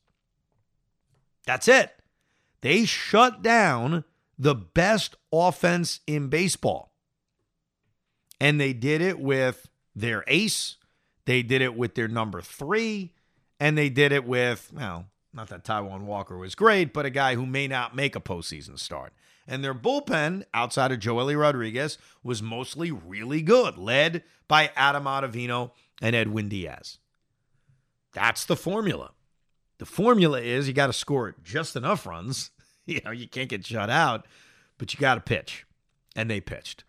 That's 1.45 1.67
it. 1.67 1.91
They 2.61 2.85
shut 2.85 3.41
down 3.41 4.03
the 4.37 4.55
best 4.55 5.15
offense 5.31 5.99
in 6.07 6.29
baseball. 6.29 6.91
And 8.39 8.59
they 8.59 8.73
did 8.73 9.01
it 9.01 9.19
with 9.19 9.67
their 9.95 10.23
ace, 10.27 10.77
they 11.25 11.43
did 11.43 11.61
it 11.61 11.75
with 11.75 11.95
their 11.95 12.07
number 12.07 12.41
three, 12.41 13.13
and 13.59 13.77
they 13.77 13.89
did 13.89 14.11
it 14.11 14.25
with, 14.25 14.71
well, 14.73 15.05
not 15.33 15.49
that 15.49 15.63
Taijuan 15.63 16.01
Walker 16.01 16.37
was 16.37 16.55
great, 16.55 16.93
but 16.93 17.05
a 17.05 17.09
guy 17.09 17.35
who 17.35 17.45
may 17.45 17.67
not 17.67 17.95
make 17.95 18.15
a 18.15 18.19
postseason 18.19 18.79
start. 18.79 19.13
And 19.51 19.65
their 19.65 19.73
bullpen, 19.75 20.45
outside 20.53 20.93
of 20.93 20.99
Joely 20.99 21.37
Rodriguez, 21.37 21.97
was 22.23 22.41
mostly 22.41 22.89
really 22.89 23.41
good, 23.41 23.77
led 23.77 24.23
by 24.47 24.71
Adam 24.77 25.03
Ottavino 25.03 25.71
and 26.01 26.15
Edwin 26.15 26.47
Diaz. 26.47 26.99
That's 28.13 28.45
the 28.45 28.55
formula. 28.55 29.11
The 29.77 29.85
formula 29.85 30.39
is 30.39 30.69
you 30.69 30.73
got 30.73 30.87
to 30.87 30.93
score 30.93 31.35
just 31.43 31.75
enough 31.75 32.05
runs. 32.07 32.51
You 32.87 32.99
know, 33.05 33.11
you 33.11 33.27
can't 33.27 33.47
get 33.47 33.63
shut 33.63 33.91
out, 33.91 34.25
but 34.79 34.91
you 34.91 34.99
got 34.99 35.13
to 35.13 35.21
pitch. 35.21 35.67
And 36.15 36.29
they 36.29 36.41
pitched. 36.41 36.83